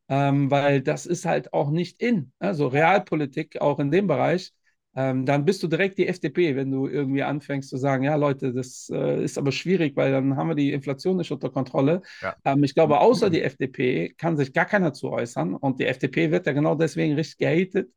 ähm, 0.08 0.50
weil 0.50 0.80
das 0.80 1.06
ist 1.06 1.26
halt 1.26 1.52
auch 1.52 1.70
nicht 1.70 2.00
in. 2.00 2.32
Also 2.38 2.68
Realpolitik 2.68 3.60
auch 3.60 3.78
in 3.78 3.90
dem 3.90 4.06
Bereich. 4.06 4.52
Ähm, 4.96 5.26
dann 5.26 5.44
bist 5.44 5.62
du 5.62 5.68
direkt 5.68 5.98
die 5.98 6.08
FDP, 6.08 6.56
wenn 6.56 6.70
du 6.70 6.88
irgendwie 6.88 7.22
anfängst 7.22 7.68
zu 7.68 7.76
sagen, 7.76 8.04
ja 8.04 8.16
Leute, 8.16 8.52
das 8.52 8.90
äh, 8.92 9.22
ist 9.22 9.38
aber 9.38 9.52
schwierig, 9.52 9.96
weil 9.96 10.10
dann 10.10 10.36
haben 10.36 10.48
wir 10.48 10.54
die 10.54 10.72
Inflation 10.72 11.18
nicht 11.18 11.30
unter 11.30 11.50
Kontrolle. 11.50 12.02
Ja. 12.22 12.34
Ähm, 12.44 12.64
ich 12.64 12.74
glaube, 12.74 12.98
außer 12.98 13.30
die 13.30 13.42
FDP 13.42 14.14
kann 14.16 14.36
sich 14.36 14.52
gar 14.52 14.64
keiner 14.64 14.92
zu 14.92 15.10
äußern 15.10 15.54
und 15.54 15.78
die 15.78 15.86
FDP 15.86 16.30
wird 16.30 16.46
ja 16.46 16.52
genau 16.52 16.74
deswegen 16.74 17.14
richtig 17.14 17.38
gehatet. 17.38 17.90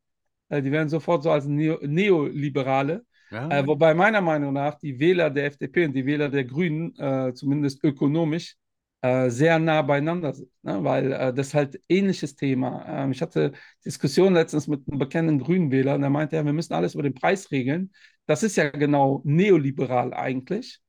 Äh, 0.52 0.62
die 0.62 0.70
werden 0.70 0.88
sofort 0.88 1.22
so 1.22 1.30
als 1.30 1.46
Neo 1.46 1.78
Neoliberale. 1.82 3.04
Ja. 3.30 3.48
Äh, 3.48 3.66
wobei 3.66 3.94
meiner 3.94 4.20
Meinung 4.20 4.52
nach 4.52 4.74
die 4.78 4.98
Wähler 4.98 5.30
der 5.30 5.46
FDP 5.46 5.86
und 5.86 5.94
die 5.94 6.04
Wähler 6.04 6.28
der 6.28 6.44
Grünen, 6.44 6.94
äh, 6.98 7.32
zumindest 7.34 7.82
ökonomisch, 7.82 8.56
äh, 9.00 9.30
sehr 9.30 9.58
nah 9.58 9.80
beieinander 9.82 10.32
sind, 10.34 10.50
ne? 10.62 10.84
weil 10.84 11.12
äh, 11.12 11.32
das 11.34 11.48
ist 11.48 11.54
halt 11.54 11.80
ähnliches 11.88 12.36
Thema. 12.36 12.84
Ähm, 12.86 13.12
ich 13.12 13.22
hatte 13.22 13.52
Diskussionen 13.84 14.34
letztens 14.34 14.68
mit 14.68 14.82
einem 14.86 14.98
bekannten 14.98 15.38
Grünenwähler 15.38 15.94
und 15.94 16.02
der 16.02 16.10
meinte, 16.10 16.36
ja, 16.36 16.44
wir 16.44 16.52
müssen 16.52 16.74
alles 16.74 16.94
über 16.94 17.02
den 17.02 17.14
Preis 17.14 17.50
regeln. 17.50 17.90
Das 18.26 18.42
ist 18.42 18.56
ja 18.56 18.68
genau 18.70 19.22
neoliberal 19.24 20.12
eigentlich. 20.14 20.80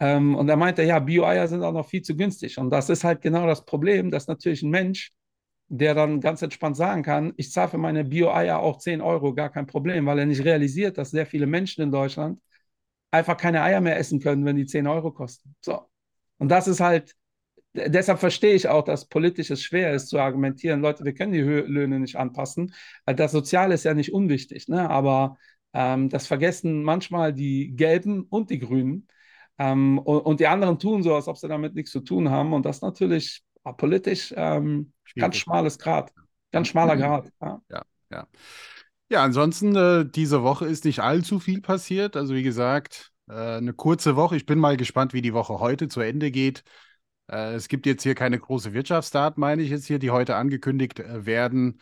Ähm, 0.00 0.34
und 0.34 0.48
er 0.48 0.56
meinte, 0.56 0.82
ja, 0.82 0.98
Bio-Eier 0.98 1.46
sind 1.46 1.62
auch 1.62 1.72
noch 1.72 1.86
viel 1.88 2.02
zu 2.02 2.16
günstig. 2.16 2.58
Und 2.58 2.70
das 2.70 2.88
ist 2.88 3.04
halt 3.04 3.20
genau 3.20 3.46
das 3.46 3.64
Problem, 3.64 4.10
dass 4.10 4.26
natürlich 4.26 4.62
ein 4.62 4.70
Mensch, 4.70 5.12
der 5.70 5.94
dann 5.94 6.20
ganz 6.20 6.42
entspannt 6.42 6.76
sagen 6.76 7.02
kann, 7.02 7.32
ich 7.36 7.52
zahle 7.52 7.70
für 7.70 7.78
meine 7.78 8.04
Bio-Eier 8.04 8.60
auch 8.60 8.78
10 8.78 9.00
Euro, 9.00 9.34
gar 9.34 9.50
kein 9.50 9.66
Problem, 9.66 10.06
weil 10.06 10.18
er 10.18 10.26
nicht 10.26 10.44
realisiert, 10.44 10.98
dass 10.98 11.10
sehr 11.10 11.26
viele 11.26 11.46
Menschen 11.46 11.82
in 11.82 11.92
Deutschland 11.92 12.40
einfach 13.12 13.36
keine 13.36 13.62
Eier 13.62 13.80
mehr 13.80 13.98
essen 13.98 14.20
können, 14.20 14.44
wenn 14.44 14.56
die 14.56 14.66
10 14.66 14.86
Euro 14.86 15.12
kosten. 15.12 15.54
So. 15.62 15.88
Und 16.38 16.50
das 16.50 16.68
ist 16.68 16.80
halt 16.80 17.14
deshalb 17.74 18.18
verstehe 18.18 18.54
ich 18.54 18.68
auch, 18.68 18.82
dass 18.84 19.08
politisch 19.08 19.50
es 19.50 19.62
schwer 19.62 19.94
ist 19.94 20.08
zu 20.08 20.18
argumentieren, 20.18 20.80
Leute, 20.80 21.04
wir 21.04 21.14
können 21.14 21.32
die 21.32 21.40
Löhne 21.40 22.00
nicht 22.00 22.16
anpassen. 22.16 22.74
Das 23.06 23.32
Soziale 23.32 23.74
ist 23.74 23.84
ja 23.84 23.94
nicht 23.94 24.12
unwichtig, 24.12 24.68
ne? 24.68 24.88
aber 24.90 25.38
ähm, 25.72 26.08
das 26.08 26.26
vergessen 26.26 26.82
manchmal 26.82 27.32
die 27.32 27.74
Gelben 27.76 28.22
und 28.22 28.50
die 28.50 28.58
Grünen. 28.58 29.06
Ähm, 29.58 29.98
und, 29.98 30.20
und, 30.20 30.40
die 30.40 30.46
anderen 30.46 30.78
tun 30.78 31.02
so, 31.02 31.14
als 31.14 31.28
ob 31.28 31.36
sie 31.36 31.48
damit 31.48 31.74
nichts 31.74 31.92
zu 31.92 32.00
tun 32.00 32.30
haben. 32.30 32.52
Und 32.54 32.66
das 32.66 32.80
natürlich 32.80 33.42
politisch 33.76 34.32
ähm, 34.36 34.92
ganz 35.16 35.36
schmales 35.36 35.78
Grad, 35.78 36.12
ganz 36.52 36.68
schmaler 36.68 36.96
mhm. 36.96 37.00
Grad. 37.00 37.32
Ja, 37.40 37.60
ja. 37.70 37.82
Ja, 38.10 38.26
ja 39.08 39.22
ansonsten, 39.22 39.76
äh, 39.76 40.04
diese 40.04 40.42
Woche 40.42 40.66
ist 40.66 40.84
nicht 40.84 41.00
allzu 41.00 41.38
viel 41.38 41.60
passiert. 41.60 42.16
Also 42.16 42.34
wie 42.34 42.42
gesagt, 42.42 43.12
äh, 43.28 43.32
eine 43.32 43.72
kurze 43.72 44.16
Woche. 44.16 44.36
Ich 44.36 44.46
bin 44.46 44.58
mal 44.58 44.76
gespannt, 44.76 45.12
wie 45.14 45.22
die 45.22 45.34
Woche 45.34 45.60
heute 45.60 45.88
zu 45.88 46.00
Ende 46.00 46.30
geht. 46.30 46.64
Äh, 47.30 47.54
es 47.54 47.68
gibt 47.68 47.86
jetzt 47.86 48.02
hier 48.02 48.14
keine 48.14 48.38
große 48.38 48.72
Wirtschaftsdaten, 48.72 49.40
meine 49.40 49.62
ich 49.62 49.70
jetzt 49.70 49.86
hier, 49.86 49.98
die 49.98 50.10
heute 50.10 50.36
angekündigt 50.36 51.00
äh, 51.00 51.26
werden. 51.26 51.80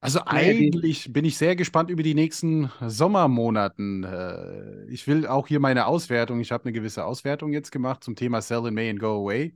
Also 0.00 0.20
eigentlich 0.26 1.14
bin 1.14 1.24
ich 1.24 1.38
sehr 1.38 1.56
gespannt 1.56 1.88
über 1.88 2.02
die 2.02 2.14
nächsten 2.14 2.70
Sommermonaten. 2.86 4.04
Äh, 4.04 4.84
ich 4.90 5.06
will 5.06 5.26
auch 5.26 5.46
hier 5.46 5.60
meine 5.60 5.86
Auswertung, 5.86 6.40
ich 6.40 6.52
habe 6.52 6.64
eine 6.64 6.72
gewisse 6.72 7.06
Auswertung 7.06 7.54
jetzt 7.54 7.72
gemacht 7.72 8.04
zum 8.04 8.14
Thema 8.14 8.42
Sell 8.42 8.66
in 8.66 8.74
May 8.74 8.90
and 8.90 9.00
Go 9.00 9.22
Away. 9.22 9.54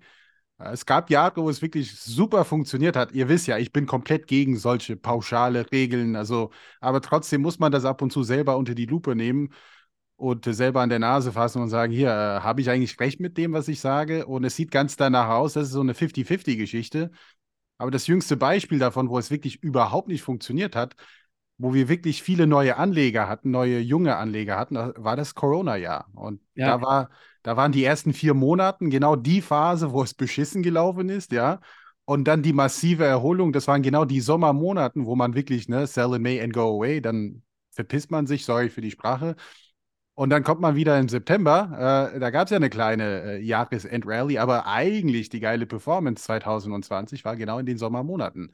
Es 0.58 0.86
gab 0.86 1.08
Jahre, 1.08 1.42
wo 1.42 1.48
es 1.48 1.62
wirklich 1.62 1.98
super 2.00 2.44
funktioniert 2.44 2.96
hat. 2.96 3.12
Ihr 3.12 3.28
wisst 3.28 3.46
ja, 3.46 3.58
ich 3.58 3.72
bin 3.72 3.86
komplett 3.86 4.26
gegen 4.26 4.56
solche 4.56 4.96
pauschale 4.96 5.70
Regeln. 5.70 6.16
Also, 6.16 6.50
aber 6.80 7.00
trotzdem 7.00 7.42
muss 7.42 7.60
man 7.60 7.70
das 7.70 7.84
ab 7.84 8.02
und 8.02 8.12
zu 8.12 8.24
selber 8.24 8.56
unter 8.56 8.74
die 8.74 8.86
Lupe 8.86 9.14
nehmen 9.14 9.50
und 10.16 10.46
selber 10.46 10.80
an 10.80 10.88
der 10.88 10.98
Nase 10.98 11.30
fassen 11.32 11.62
und 11.62 11.68
sagen, 11.68 11.92
hier, 11.92 12.08
äh, 12.08 12.40
habe 12.40 12.60
ich 12.60 12.70
eigentlich 12.70 12.98
recht 12.98 13.20
mit 13.20 13.38
dem, 13.38 13.52
was 13.52 13.68
ich 13.68 13.80
sage? 13.80 14.26
Und 14.26 14.42
es 14.44 14.56
sieht 14.56 14.72
ganz 14.72 14.96
danach 14.96 15.28
aus, 15.28 15.52
das 15.52 15.68
ist 15.68 15.74
so 15.74 15.80
eine 15.80 15.94
50-50-Geschichte. 15.94 17.12
Aber 17.78 17.92
das 17.92 18.08
jüngste 18.08 18.36
Beispiel 18.36 18.80
davon, 18.80 19.08
wo 19.10 19.18
es 19.18 19.30
wirklich 19.30 19.62
überhaupt 19.62 20.08
nicht 20.08 20.22
funktioniert 20.22 20.74
hat, 20.74 20.96
wo 21.56 21.72
wir 21.72 21.88
wirklich 21.88 22.22
viele 22.22 22.48
neue 22.48 22.76
Anleger 22.76 23.28
hatten, 23.28 23.52
neue 23.52 23.78
junge 23.78 24.16
Anleger 24.16 24.56
hatten, 24.56 24.76
war 24.76 25.14
das 25.14 25.36
Corona-Jahr. 25.36 26.08
Und 26.14 26.40
ja. 26.54 26.66
da, 26.66 26.82
war, 26.82 27.10
da 27.48 27.56
waren 27.56 27.72
die 27.72 27.82
ersten 27.82 28.12
vier 28.12 28.34
Monate 28.34 28.86
genau 28.90 29.16
die 29.16 29.40
Phase, 29.40 29.90
wo 29.92 30.02
es 30.02 30.12
beschissen 30.12 30.62
gelaufen 30.62 31.08
ist, 31.08 31.32
ja. 31.32 31.60
Und 32.04 32.24
dann 32.24 32.42
die 32.42 32.52
massive 32.52 33.06
Erholung, 33.06 33.54
das 33.54 33.66
waren 33.66 33.80
genau 33.80 34.04
die 34.04 34.20
Sommermonaten, 34.20 35.06
wo 35.06 35.16
man 35.16 35.34
wirklich, 35.34 35.66
ne, 35.66 35.86
sell 35.86 36.12
in 36.14 36.20
May 36.20 36.42
and 36.42 36.52
go 36.52 36.76
away, 36.76 37.00
dann 37.00 37.42
verpisst 37.70 38.10
man 38.10 38.26
sich, 38.26 38.44
sorry 38.44 38.68
für 38.68 38.82
die 38.82 38.90
Sprache. 38.90 39.34
Und 40.12 40.28
dann 40.28 40.44
kommt 40.44 40.60
man 40.60 40.76
wieder 40.76 40.98
im 40.98 41.08
September. 41.08 42.10
Äh, 42.14 42.20
da 42.20 42.28
gab 42.28 42.48
es 42.48 42.50
ja 42.50 42.56
eine 42.58 42.68
kleine 42.68 43.22
äh, 43.22 43.42
Jahresend-Rally, 43.42 44.36
aber 44.36 44.66
eigentlich 44.66 45.30
die 45.30 45.40
geile 45.40 45.64
Performance 45.64 46.24
2020 46.24 47.24
war 47.24 47.34
genau 47.34 47.58
in 47.60 47.64
den 47.66 47.78
Sommermonaten. 47.78 48.52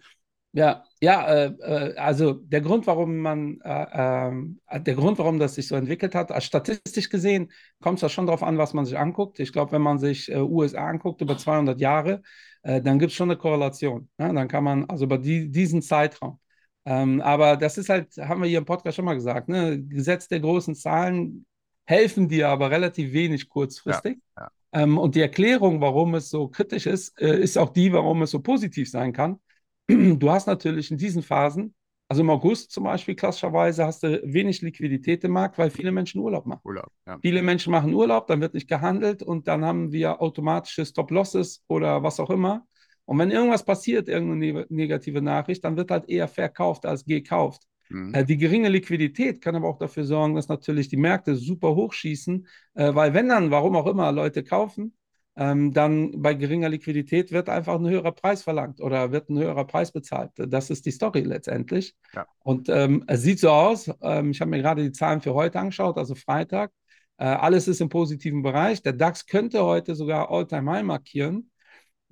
Ja, 0.57 0.85
ja, 1.01 1.27
äh, 1.27 1.47
äh, 1.47 1.97
also 1.97 2.33
der 2.33 2.61
Grund, 2.61 2.87
warum 2.87 3.19
man, 3.19 3.61
äh, 3.65 3.87
ähm, 3.93 4.61
der 4.73 4.95
Grund, 4.95 5.19
warum 5.19 5.41
das 5.41 5.57
sich 5.57 5.67
so 5.67 5.75
entwickelt 5.75 6.15
hat, 6.15 6.31
statistisch 6.45 7.11
gesehen, 7.11 7.51
kommt 7.81 7.99
es 7.99 8.03
ja 8.03 8.09
schon 8.09 8.27
darauf 8.27 8.45
an, 8.45 8.57
was 8.57 8.73
man 8.73 8.85
sich 8.85 8.97
anguckt. 8.97 9.41
Ich 9.41 9.53
glaube, 9.53 9.73
wenn 9.73 9.83
man 9.83 9.99
sich 9.99 10.31
äh, 10.31 10.39
USA 10.39 10.87
anguckt 10.87 11.21
über 11.21 11.37
200 11.37 11.81
Jahre, 11.81 12.23
äh, 12.63 12.81
dann 12.81 13.01
gibt 13.01 13.11
es 13.11 13.17
schon 13.17 13.31
eine 13.31 13.37
Korrelation. 13.37 14.09
Ja? 14.17 14.33
Dann 14.33 14.47
kann 14.47 14.63
man, 14.63 14.85
also 14.89 15.07
über 15.07 15.19
die, 15.19 15.51
diesen 15.51 15.83
Zeitraum. 15.83 16.39
Ähm, 16.85 17.21
aber 17.21 17.57
das 17.57 17.77
ist 17.77 17.89
halt, 17.89 18.17
haben 18.19 18.41
wir 18.41 18.49
hier 18.49 18.59
im 18.59 18.65
Podcast 18.65 18.95
schon 18.95 19.07
mal 19.07 19.15
gesagt, 19.15 19.49
ne? 19.49 19.83
Gesetz 19.83 20.29
der 20.29 20.39
großen 20.39 20.77
Zahlen 20.77 21.47
helfen 21.85 22.29
dir 22.29 22.49
aber 22.49 22.71
relativ 22.71 23.13
wenig 23.13 23.49
kurzfristig. 23.49 24.19
Ja, 24.39 24.51
Ähm, 24.73 24.99
und 24.99 25.17
die 25.17 25.21
Erklärung, 25.21 25.81
warum 25.81 26.15
es 26.15 26.31
so 26.31 26.47
kritisch 26.49 26.87
ist, 26.87 27.21
äh, 27.21 27.41
ist 27.41 27.57
auch 27.57 27.71
die, 27.71 27.93
warum 27.93 28.23
es 28.23 28.31
so 28.31 28.41
positiv 28.41 28.91
sein 28.91 29.13
kann. 29.13 29.41
Du 30.19 30.31
hast 30.31 30.47
natürlich 30.47 30.91
in 30.91 30.97
diesen 30.97 31.23
Phasen, 31.23 31.75
also 32.09 32.23
im 32.23 32.31
August 32.31 32.71
zum 32.71 32.85
Beispiel 32.85 33.15
klassischerweise, 33.15 33.85
hast 33.85 34.03
du 34.03 34.21
wenig 34.25 34.63
Liquidität 34.63 35.25
im 35.25 35.33
Markt, 35.33 35.59
weil 35.59 35.71
viele 35.71 35.93
Menschen 35.93 36.21
Urlaub 36.21 36.47
machen. 36.47 36.61
Urlaub, 36.65 36.91
ja. 37.07 37.19
Viele 37.21 37.43
Menschen 37.43 37.71
machen 37.71 37.93
Urlaub, 37.95 38.27
dann 38.27 38.41
wird 38.41 38.55
nicht 38.55 38.69
gehandelt 38.69 39.23
und 39.23 39.49
dann 39.49 39.65
haben 39.65 39.93
wir 39.93 40.21
automatische 40.21 40.85
Stop-Losses 40.85 41.65
oder 41.69 42.03
was 42.03 42.21
auch 42.21 42.31
immer. 42.31 42.67
Und 43.07 43.19
wenn 43.19 43.31
irgendwas 43.31 43.65
passiert, 43.65 44.09
irgendeine 44.09 44.53
ne 44.53 44.67
negative 44.71 45.21
Nachricht, 45.21 45.65
dann 45.65 45.77
wird 45.77 45.91
halt 45.91 46.09
eher 46.09 46.29
verkauft 46.29 46.87
als 46.87 47.05
gekauft. 47.05 47.63
Mhm. 47.89 48.15
Äh, 48.15 48.25
die 48.25 48.37
geringe 48.37 48.69
Liquidität 48.69 49.41
kann 49.43 49.57
aber 49.57 49.69
auch 49.69 49.79
dafür 49.79 50.05
sorgen, 50.05 50.35
dass 50.35 50.49
natürlich 50.49 50.89
die 50.89 50.97
Märkte 50.97 51.37
super 51.37 51.75
hochschießen, 51.75 52.47
äh, 52.75 52.95
weil 52.95 53.13
wenn 53.15 53.29
dann, 53.29 53.51
warum 53.51 53.77
auch 53.77 53.87
immer, 53.87 54.11
Leute 54.13 54.43
kaufen, 54.43 54.95
ähm, 55.37 55.73
dann 55.73 56.23
bei 56.23 56.35
geringer 56.35 56.69
Liquidität 56.69 57.33
wird 57.33 57.49
einfach 57.49 57.75
ein 57.75 57.89
höherer 57.89 58.13
Preis 58.13 58.43
verlangt 58.43 58.81
oder 58.81 59.11
wird 59.11 59.31
ein 59.31 59.39
höherer 59.39 59.67
Preis 59.67 59.91
bezahlt. 59.91 60.31
Das 60.37 60.71
ist 60.71 60.87
die 60.87 60.93
Story 60.93 61.21
letztendlich. 61.21 61.97
Ja. 62.15 62.27
Und 62.41 62.69
ähm, 62.69 63.05
es 63.09 63.23
sieht 63.23 63.41
so 63.41 63.51
aus, 63.51 63.91
ähm, 64.01 64.31
ich 64.31 64.41
habe 64.41 64.51
mir 64.51 64.63
gerade 64.63 64.83
die 64.83 64.93
Zahlen 64.93 65.21
für 65.21 65.35
heute 65.35 65.59
angeschaut, 65.59 65.99
also 65.99 66.15
Freitag. 66.15 66.71
Äh, 67.17 67.25
alles 67.25 67.69
ist 67.69 67.81
im 67.81 67.89
positiven 67.89 68.43
Bereich. 68.43 68.83
Der 68.83 68.93
DAX 68.93 69.27
könnte 69.27 69.65
heute 69.65 69.95
sogar 69.95 70.31
All-Time-High 70.31 70.85
markieren, 70.85 71.51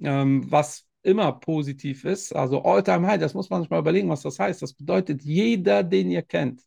ähm, 0.01 0.51
was 0.51 0.85
immer 1.03 1.33
positiv 1.33 2.05
ist. 2.05 2.35
Also 2.35 2.63
All-Time-High, 2.63 3.21
das 3.21 3.35
muss 3.35 3.51
man 3.51 3.63
sich 3.63 3.71
mal 3.71 3.81
überlegen, 3.81 4.09
was 4.09 4.23
das 4.23 4.39
heißt. 4.39 4.63
Das 4.63 4.75
bedeutet, 4.75 5.23
jeder, 5.23 5.83
den 5.83 6.11
ihr 6.11 6.23
kennt, 6.23 6.63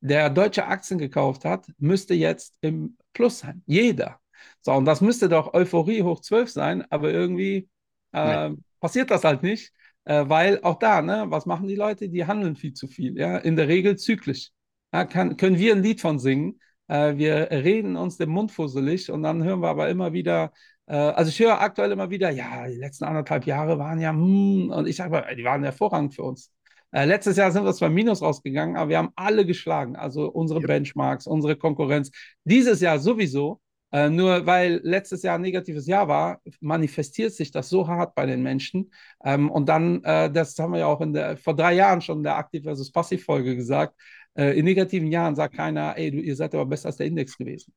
der 0.00 0.30
deutsche 0.30 0.66
Aktien 0.66 0.98
gekauft 0.98 1.44
hat, 1.44 1.66
müsste 1.78 2.14
jetzt 2.14 2.56
im 2.60 2.96
Plus 3.12 3.40
sein. 3.40 3.62
Jeder. 3.66 4.20
So, 4.60 4.72
und 4.72 4.84
das 4.84 5.00
müsste 5.00 5.28
doch 5.28 5.54
Euphorie 5.54 6.02
hoch 6.02 6.20
12 6.20 6.50
sein, 6.50 6.84
aber 6.90 7.10
irgendwie 7.12 7.68
äh, 8.12 8.50
passiert 8.80 9.10
das 9.10 9.24
halt 9.24 9.42
nicht, 9.42 9.72
äh, 10.04 10.24
weil 10.28 10.60
auch 10.62 10.78
da, 10.78 11.02
ne, 11.02 11.26
was 11.28 11.46
machen 11.46 11.68
die 11.68 11.76
Leute? 11.76 12.08
Die 12.08 12.26
handeln 12.26 12.56
viel 12.56 12.72
zu 12.72 12.88
viel, 12.88 13.18
ja, 13.18 13.38
in 13.38 13.56
der 13.56 13.68
Regel 13.68 13.96
zyklisch. 13.96 14.50
Ja, 14.92 15.04
kann, 15.04 15.36
können 15.36 15.58
wir 15.58 15.74
ein 15.74 15.82
Lied 15.82 16.00
von 16.00 16.18
singen? 16.18 16.60
Äh, 16.88 17.16
wir 17.16 17.50
reden 17.50 17.96
uns 17.96 18.16
den 18.16 18.30
Mund 18.30 18.50
fusselig 18.52 19.10
und 19.10 19.22
dann 19.22 19.44
hören 19.44 19.60
wir 19.60 19.68
aber 19.68 19.88
immer 19.88 20.12
wieder, 20.12 20.52
äh, 20.86 20.96
also 20.96 21.28
ich 21.28 21.38
höre 21.38 21.60
aktuell 21.60 21.92
immer 21.92 22.10
wieder, 22.10 22.30
ja, 22.30 22.66
die 22.66 22.76
letzten 22.76 23.04
anderthalb 23.04 23.46
Jahre 23.46 23.78
waren 23.78 24.00
ja, 24.00 24.10
hm, 24.10 24.70
und 24.70 24.88
ich 24.88 24.96
sage 24.96 25.10
mal, 25.10 25.36
die 25.36 25.44
waren 25.44 25.62
hervorragend 25.62 26.14
für 26.14 26.24
uns. 26.24 26.52
Äh, 26.92 27.04
letztes 27.04 27.36
Jahr 27.36 27.52
sind 27.52 27.64
wir 27.64 27.72
zwar 27.72 27.88
Minus 27.88 28.22
rausgegangen, 28.22 28.76
aber 28.76 28.90
wir 28.90 28.98
haben 28.98 29.12
alle 29.14 29.46
geschlagen, 29.46 29.96
also 29.96 30.28
unsere. 30.28 30.60
Benchmarks, 30.60 31.26
unsere 31.26 31.56
Konkurrenz. 31.56 32.10
Dieses 32.44 32.80
Jahr 32.80 32.98
sowieso. 32.98 33.60
Äh, 33.92 34.08
nur 34.10 34.46
weil 34.46 34.80
letztes 34.84 35.22
Jahr 35.22 35.36
ein 35.36 35.40
negatives 35.40 35.86
Jahr 35.86 36.06
war, 36.08 36.40
manifestiert 36.60 37.32
sich 37.32 37.50
das 37.50 37.68
so 37.68 37.88
hart 37.88 38.14
bei 38.14 38.26
den 38.26 38.42
Menschen. 38.42 38.92
Ähm, 39.24 39.50
und 39.50 39.68
dann, 39.68 40.02
äh, 40.04 40.30
das 40.30 40.58
haben 40.58 40.72
wir 40.72 40.80
ja 40.80 40.86
auch 40.86 41.00
der, 41.12 41.36
vor 41.36 41.56
drei 41.56 41.74
Jahren 41.74 42.00
schon 42.00 42.18
in 42.18 42.24
der 42.24 42.36
Aktiv 42.36 42.62
versus 42.62 42.92
Passiv-Folge 42.92 43.56
gesagt, 43.56 43.94
äh, 44.34 44.58
in 44.58 44.64
negativen 44.64 45.08
Jahren 45.08 45.34
sagt 45.34 45.56
keiner, 45.56 45.96
ey, 45.96 46.10
du, 46.10 46.18
ihr 46.18 46.36
seid 46.36 46.54
aber 46.54 46.66
besser 46.66 46.86
als 46.86 46.96
der 46.98 47.06
Index 47.06 47.36
gewesen. 47.36 47.72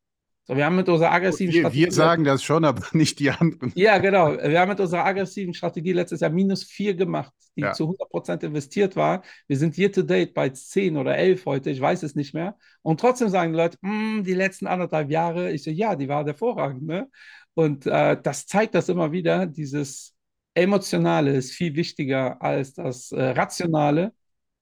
So, 0.45 0.57
wir 0.57 0.65
haben 0.65 0.75
mit 0.75 0.89
unserer 0.89 1.11
aggressiven 1.13 1.53
Wir, 1.53 1.61
Strategie. 1.61 1.85
wir 1.85 1.91
sagen 1.93 2.23
das 2.25 2.43
schon, 2.43 2.65
aber 2.65 2.81
nicht 2.91 3.19
die 3.19 3.31
anderen. 3.31 3.71
Ja, 3.75 3.97
genau. 3.99 4.33
Wir 4.33 4.59
haben 4.59 4.69
mit 4.69 4.79
unserer 4.81 5.05
aggressiven 5.05 5.53
Strategie 5.53 5.93
letztes 5.93 6.19
Jahr 6.19 6.31
minus 6.31 6.63
vier 6.65 6.95
gemacht, 6.95 7.31
die 7.55 7.61
Ja. 7.61 7.71
zu 7.71 7.87
100% 7.87 8.43
investiert 8.43 8.97
war. 8.97 9.23
Wir 9.47 9.57
sind 9.57 9.77
year 9.77 9.89
to 9.91 10.01
date 10.01 10.33
bei 10.33 10.49
10 10.49 10.97
oder 10.97 11.15
11 11.17 11.45
heute, 11.45 11.69
ich 11.69 11.79
weiß 11.79 12.03
es 12.03 12.15
nicht 12.15 12.33
mehr. 12.33 12.57
Und 12.81 12.99
trotzdem 12.99 13.29
sagen 13.29 13.53
die 13.53 13.57
Leute, 13.57 13.77
"Mm, 13.81 14.23
die 14.23 14.33
letzten 14.33 14.67
anderthalb 14.67 15.09
Jahre, 15.09 15.51
ich 15.53 15.63
so, 15.63 15.71
ja, 15.71 15.95
die 15.95 16.09
waren 16.09 16.25
hervorragend. 16.25 16.83
Ne? 16.83 17.09
Und 17.53 17.85
äh, 17.85 18.17
das 18.21 18.45
zeigt 18.45 18.75
das 18.75 18.89
immer 18.89 19.13
wieder, 19.13 19.45
dieses 19.45 20.13
Emotionale 20.55 21.31
ist 21.35 21.51
viel 21.53 21.75
wichtiger 21.75 22.41
als 22.41 22.73
das 22.73 23.11
äh, 23.13 23.21
Rationale. 23.29 24.13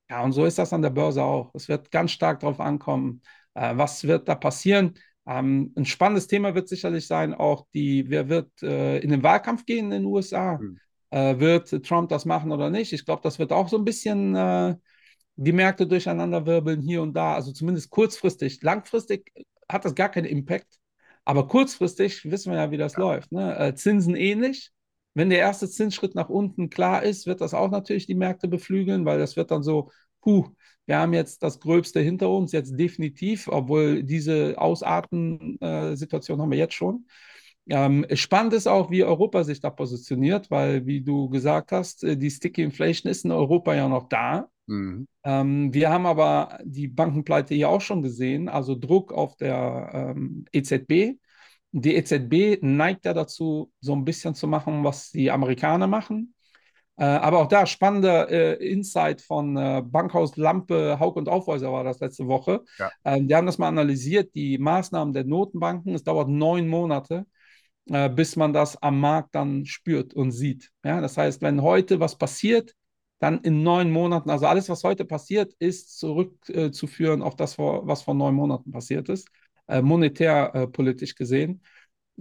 Ja, 0.10 0.24
und 0.24 0.34
so 0.34 0.46
ist 0.46 0.58
das 0.60 0.74
an 0.74 0.82
der 0.82 0.90
Börse 0.90 1.24
auch. 1.24 1.52
Es 1.56 1.70
wird 1.70 1.90
ganz 1.92 2.12
stark 2.12 2.42
darauf 2.42 2.60
ankommen, 2.60 3.22
äh, 3.54 3.76
was 3.78 4.04
wird 4.04 4.28
da 4.28 4.36
passieren. 4.36 4.94
Ähm, 5.28 5.74
ein 5.76 5.86
spannendes 5.86 6.28
Thema 6.28 6.56
wird 6.56 6.68
sicherlich 6.68 7.08
sein, 7.08 7.34
auch 7.34 7.68
die, 7.74 8.10
wer 8.10 8.30
wird 8.30 8.50
äh, 8.64 9.00
in 9.00 9.10
den 9.10 9.24
Wahlkampf 9.24 9.66
gehen 9.66 9.86
in 9.86 10.04
den 10.04 10.06
USA? 10.06 10.60
Hm. 10.60 10.80
Äh, 11.12 11.40
wird 11.40 11.86
Trump 11.86 12.10
das 12.10 12.26
machen 12.26 12.52
oder 12.52 12.70
nicht? 12.70 12.94
Ich 12.94 13.06
glaube, 13.06 13.22
das 13.24 13.38
wird 13.38 13.52
auch 13.52 13.68
so 13.68 13.78
ein 13.78 13.86
bisschen 13.86 14.36
äh, 14.36 14.76
die 15.36 15.52
Märkte 15.52 15.88
durcheinander 15.88 16.46
wirbeln 16.46 16.82
hier 16.82 17.02
und 17.02 17.14
da. 17.14 17.36
Also 17.36 17.52
zumindest 17.52 17.90
kurzfristig. 17.90 18.62
Langfristig 18.62 19.32
hat 19.70 19.86
das 19.86 19.96
gar 19.96 20.10
keinen 20.10 20.26
Impact. 20.26 20.80
Aber 21.26 21.48
kurzfristig 21.48 22.30
wissen 22.30 22.52
wir 22.52 22.60
ja, 22.60 22.72
wie 22.72 22.78
das 22.78 22.96
läuft. 22.98 23.32
Ne? 23.32 23.58
Äh, 23.58 23.76
Zinsen 23.76 24.16
ähnlich. 24.16 24.72
Wenn 25.14 25.30
der 25.30 25.40
erste 25.40 25.70
Zinsschritt 25.70 26.16
nach 26.16 26.30
unten 26.30 26.70
klar 26.70 27.04
ist, 27.04 27.28
wird 27.28 27.42
das 27.42 27.54
auch 27.54 27.70
natürlich 27.70 28.08
die 28.08 28.16
Märkte 28.16 28.48
beflügeln, 28.48 29.06
weil 29.06 29.20
das 29.20 29.36
wird 29.36 29.52
dann 29.52 29.62
so, 29.62 29.92
puh, 30.22 30.48
wir 30.92 31.00
haben 31.00 31.14
jetzt 31.14 31.42
das 31.42 31.62
Gröbste 31.62 32.02
hinter 32.02 32.30
uns, 32.30 32.52
jetzt 32.52 32.78
definitiv, 32.78 33.48
obwohl 33.48 34.04
diese 34.04 34.56
Ausarten-Situation 34.58 36.42
haben 36.42 36.52
wir 36.52 36.58
jetzt 36.58 36.74
schon. 36.74 37.06
Ähm, 37.70 38.06
spannend 38.14 38.52
ist 38.52 38.68
auch, 38.68 38.92
wie 38.92 39.06
Europa 39.06 39.46
sich 39.46 39.62
da 39.62 39.70
positioniert, 39.70 40.52
weil, 40.52 40.86
wie 40.86 41.00
du 41.00 41.30
gesagt 41.30 41.72
hast, 41.72 42.04
äh, 42.04 42.18
die 42.18 42.30
Sticky 42.30 42.64
Inflation 42.64 43.10
ist 43.10 43.24
in 43.24 43.32
Europa 43.32 43.74
ja 43.74 43.88
noch 43.88 44.10
da. 44.10 44.50
Mhm. 44.68 45.08
Ähm, 45.24 45.74
wir 45.74 45.90
haben 45.92 46.06
aber 46.06 46.60
die 46.66 46.90
Bankenpleite 46.90 47.56
hier 47.56 47.70
auch 47.70 47.80
schon 47.80 48.02
gesehen, 48.02 48.50
also 48.50 48.76
Druck 48.76 49.14
auf 49.14 49.38
der 49.38 50.14
ähm, 50.18 50.44
EZB. 50.52 51.18
Die 51.72 51.96
EZB 51.96 52.62
neigt 52.64 53.06
ja 53.06 53.14
dazu, 53.14 53.72
so 53.80 53.94
ein 53.94 54.04
bisschen 54.04 54.36
zu 54.36 54.46
machen, 54.46 54.84
was 54.84 55.12
die 55.12 55.32
Amerikaner 55.32 55.88
machen. 55.88 56.34
Äh, 56.98 57.06
aber 57.06 57.40
auch 57.40 57.48
da 57.48 57.66
spannender 57.66 58.30
äh, 58.30 58.54
Insight 58.72 59.22
von 59.22 59.58
äh, 59.58 59.82
Bankhaus 59.84 60.36
Lampe, 60.38 61.00
Haug 61.00 61.16
und 61.16 61.30
Aufhäuser 61.30 61.72
war 61.72 61.84
das 61.84 62.00
letzte 62.00 62.28
Woche. 62.28 62.64
Ja. 62.78 62.92
Ähm, 63.06 63.28
die 63.28 63.36
haben 63.36 63.46
das 63.46 63.58
mal 63.58 63.70
analysiert, 63.70 64.36
die 64.36 64.58
Maßnahmen 64.58 65.14
der 65.14 65.24
Notenbanken. 65.24 65.96
Es 65.96 66.04
dauert 66.04 66.30
neun 66.30 66.68
Monate, 66.68 67.26
äh, 67.90 68.10
bis 68.10 68.36
man 68.36 68.54
das 68.54 68.82
am 68.82 69.00
Markt 69.00 69.36
dann 69.36 69.66
spürt 69.66 70.14
und 70.14 70.32
sieht. 70.32 70.72
Ja, 70.84 71.02
das 71.02 71.18
heißt, 71.18 71.42
wenn 71.42 71.62
heute 71.62 72.00
was 72.00 72.18
passiert, 72.18 72.76
dann 73.20 73.40
in 73.42 73.64
neun 73.64 73.92
Monaten, 73.92 74.30
also 74.30 74.48
alles, 74.48 74.68
was 74.68 74.84
heute 74.84 75.06
passiert, 75.06 75.54
ist 75.60 76.00
zurückzuführen 76.00 77.22
auf 77.22 77.36
das, 77.36 77.58
was 77.58 78.02
vor 78.02 78.16
neun 78.16 78.34
Monaten 78.34 78.72
passiert 78.72 79.10
ist, 79.10 79.30
äh, 79.68 79.82
monetär 79.82 80.52
äh, 80.56 80.68
politisch 80.68 81.16
gesehen. 81.16 81.62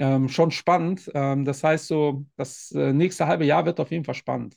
Ähm, 0.00 0.30
schon 0.30 0.50
spannend. 0.50 1.10
Ähm, 1.14 1.44
das 1.44 1.62
heißt 1.62 1.86
so, 1.86 2.24
das 2.36 2.72
äh, 2.72 2.92
nächste 2.92 3.26
halbe 3.26 3.44
Jahr 3.44 3.66
wird 3.66 3.78
auf 3.80 3.90
jeden 3.90 4.04
Fall 4.04 4.14
spannend. 4.14 4.56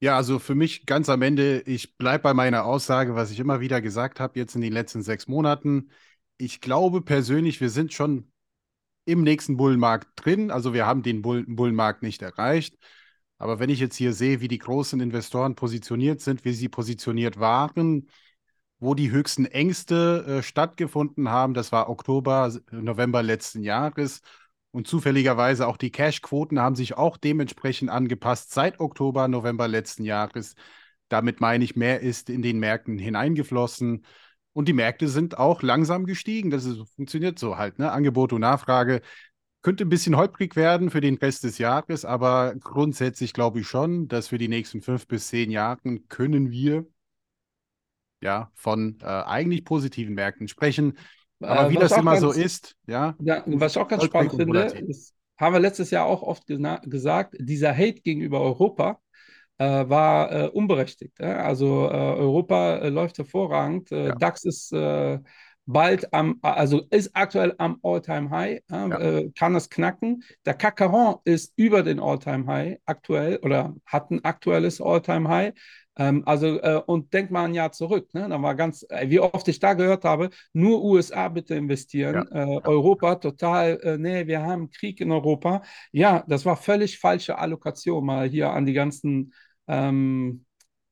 Ja, 0.00 0.16
also 0.16 0.38
für 0.38 0.54
mich 0.54 0.86
ganz 0.86 1.08
am 1.08 1.22
Ende, 1.22 1.60
ich 1.66 1.96
bleibe 1.96 2.24
bei 2.24 2.34
meiner 2.34 2.64
Aussage, 2.64 3.14
was 3.14 3.30
ich 3.30 3.38
immer 3.38 3.60
wieder 3.60 3.80
gesagt 3.80 4.20
habe, 4.20 4.38
jetzt 4.38 4.54
in 4.54 4.62
den 4.62 4.72
letzten 4.72 5.02
sechs 5.02 5.28
Monaten. 5.28 5.90
Ich 6.38 6.60
glaube 6.60 7.02
persönlich, 7.02 7.60
wir 7.60 7.70
sind 7.70 7.92
schon 7.92 8.30
im 9.04 9.22
nächsten 9.22 9.56
Bullenmarkt 9.56 10.08
drin. 10.16 10.50
Also 10.50 10.74
wir 10.74 10.86
haben 10.86 11.02
den 11.02 11.22
Bull 11.22 11.44
Bullenmarkt 11.46 12.02
nicht 12.02 12.22
erreicht. 12.22 12.76
Aber 13.38 13.58
wenn 13.58 13.70
ich 13.70 13.80
jetzt 13.80 13.96
hier 13.96 14.12
sehe, 14.14 14.40
wie 14.40 14.48
die 14.48 14.58
großen 14.58 15.00
Investoren 15.00 15.54
positioniert 15.54 16.20
sind, 16.20 16.44
wie 16.44 16.52
sie 16.52 16.68
positioniert 16.68 17.38
waren, 17.38 18.08
wo 18.84 18.94
die 18.94 19.10
höchsten 19.10 19.46
Ängste 19.46 20.24
äh, 20.26 20.42
stattgefunden 20.42 21.30
haben, 21.30 21.54
das 21.54 21.72
war 21.72 21.88
Oktober, 21.88 22.52
November 22.70 23.22
letzten 23.22 23.62
Jahres. 23.62 24.20
Und 24.70 24.88
zufälligerweise 24.88 25.66
auch 25.66 25.76
die 25.76 25.90
Cash-Quoten 25.90 26.58
haben 26.60 26.74
sich 26.74 26.96
auch 26.96 27.16
dementsprechend 27.16 27.90
angepasst 27.90 28.52
seit 28.52 28.80
Oktober, 28.80 29.28
November 29.28 29.68
letzten 29.68 30.04
Jahres. 30.04 30.54
Damit 31.08 31.40
meine 31.40 31.64
ich, 31.64 31.76
mehr 31.76 32.00
ist 32.00 32.28
in 32.28 32.42
den 32.42 32.58
Märkten 32.58 32.98
hineingeflossen. 32.98 34.04
Und 34.52 34.68
die 34.68 34.72
Märkte 34.72 35.08
sind 35.08 35.38
auch 35.38 35.62
langsam 35.62 36.06
gestiegen. 36.06 36.50
Das 36.50 36.64
ist, 36.64 36.82
funktioniert 36.96 37.38
so 37.38 37.56
halt. 37.56 37.78
Ne? 37.78 37.90
Angebot 37.92 38.32
und 38.32 38.40
Nachfrage 38.40 39.00
könnte 39.62 39.84
ein 39.84 39.88
bisschen 39.88 40.16
holprig 40.16 40.56
werden 40.56 40.90
für 40.90 41.00
den 41.00 41.16
Rest 41.16 41.44
des 41.44 41.56
Jahres, 41.58 42.04
aber 42.04 42.54
grundsätzlich 42.60 43.32
glaube 43.32 43.60
ich 43.60 43.66
schon, 43.66 44.08
dass 44.08 44.28
für 44.28 44.36
die 44.36 44.48
nächsten 44.48 44.82
fünf 44.82 45.08
bis 45.08 45.28
zehn 45.28 45.50
Jahren 45.50 46.06
können 46.08 46.50
wir 46.50 46.86
ja 48.24 48.50
von 48.54 48.98
äh, 49.02 49.06
eigentlich 49.06 49.64
positiven 49.64 50.14
Märkten 50.14 50.48
sprechen. 50.48 50.98
Aber 51.40 51.66
Äh, 51.66 51.70
wie 51.70 51.74
das 51.76 51.92
immer 51.96 52.16
so 52.16 52.28
ganz- 52.30 52.38
ist, 52.38 52.76
ja, 52.86 53.14
Ja, 53.20 53.42
was 53.46 53.72
ich 53.76 53.78
auch 53.82 53.88
ganz 53.88 54.04
spannend 54.04 54.32
finde, 54.34 54.62
ist, 54.62 55.14
haben 55.38 55.52
wir 55.52 55.60
letztes 55.60 55.90
Jahr 55.90 56.06
auch 56.06 56.22
oft 56.22 56.44
gesagt, 56.46 57.36
dieser 57.38 57.72
Hate 57.76 58.00
gegenüber 58.02 58.40
Europa, 58.40 58.98
äh, 59.58 59.88
war 59.88 60.32
äh, 60.32 60.48
unberechtigt. 60.48 61.20
Also 61.20 61.86
äh, 61.88 61.92
Europa 61.92 62.76
äh, 62.78 62.88
läuft 62.88 63.18
hervorragend. 63.18 63.92
Äh, 63.92 64.08
Ja. 64.08 64.14
DAX 64.16 64.44
ist 64.44 64.72
äh, 64.72 65.18
bald 65.66 66.12
am, 66.12 66.38
also 66.42 66.82
ist 66.90 67.10
aktuell 67.14 67.54
am 67.58 67.78
All-Time-High, 67.82 68.62
ja? 68.70 68.88
Äh, 68.98 69.30
kann 69.38 69.54
es 69.54 69.70
knacken. 69.70 70.22
Der 70.44 70.54
40 70.58 71.20
ist 71.24 71.52
über 71.56 71.82
den 71.82 72.00
All-Time-High 72.00 72.78
aktuell 72.84 73.38
oder 73.42 73.74
hat 73.86 74.10
ein 74.10 74.24
aktuelles 74.24 74.80
All-Time-High. 74.80 75.52
Ähm, 75.96 76.22
also, 76.26 76.58
äh, 76.60 76.82
und 76.86 77.12
denk 77.14 77.30
mal 77.30 77.44
ein 77.44 77.54
Jahr 77.54 77.70
zurück, 77.70 78.12
ne? 78.14 78.28
Da 78.28 78.42
war 78.42 78.54
ganz, 78.54 78.84
äh, 78.88 79.08
wie 79.08 79.20
oft 79.20 79.46
ich 79.46 79.60
da 79.60 79.74
gehört 79.74 80.04
habe, 80.04 80.30
nur 80.52 80.82
USA 80.82 81.28
bitte 81.28 81.54
investieren, 81.54 82.26
äh, 82.32 82.60
Europa 82.64 83.16
total, 83.16 83.78
äh, 83.82 83.98
nee, 83.98 84.26
wir 84.26 84.42
haben 84.42 84.70
Krieg 84.70 85.00
in 85.00 85.12
Europa. 85.12 85.62
Ja, 85.92 86.24
das 86.26 86.44
war 86.44 86.56
völlig 86.56 86.98
falsche 86.98 87.38
Allokation 87.38 88.04
mal 88.04 88.28
hier 88.28 88.50
an 88.50 88.66
die 88.66 88.72
ganzen 88.72 89.32
ähm, 89.68 90.44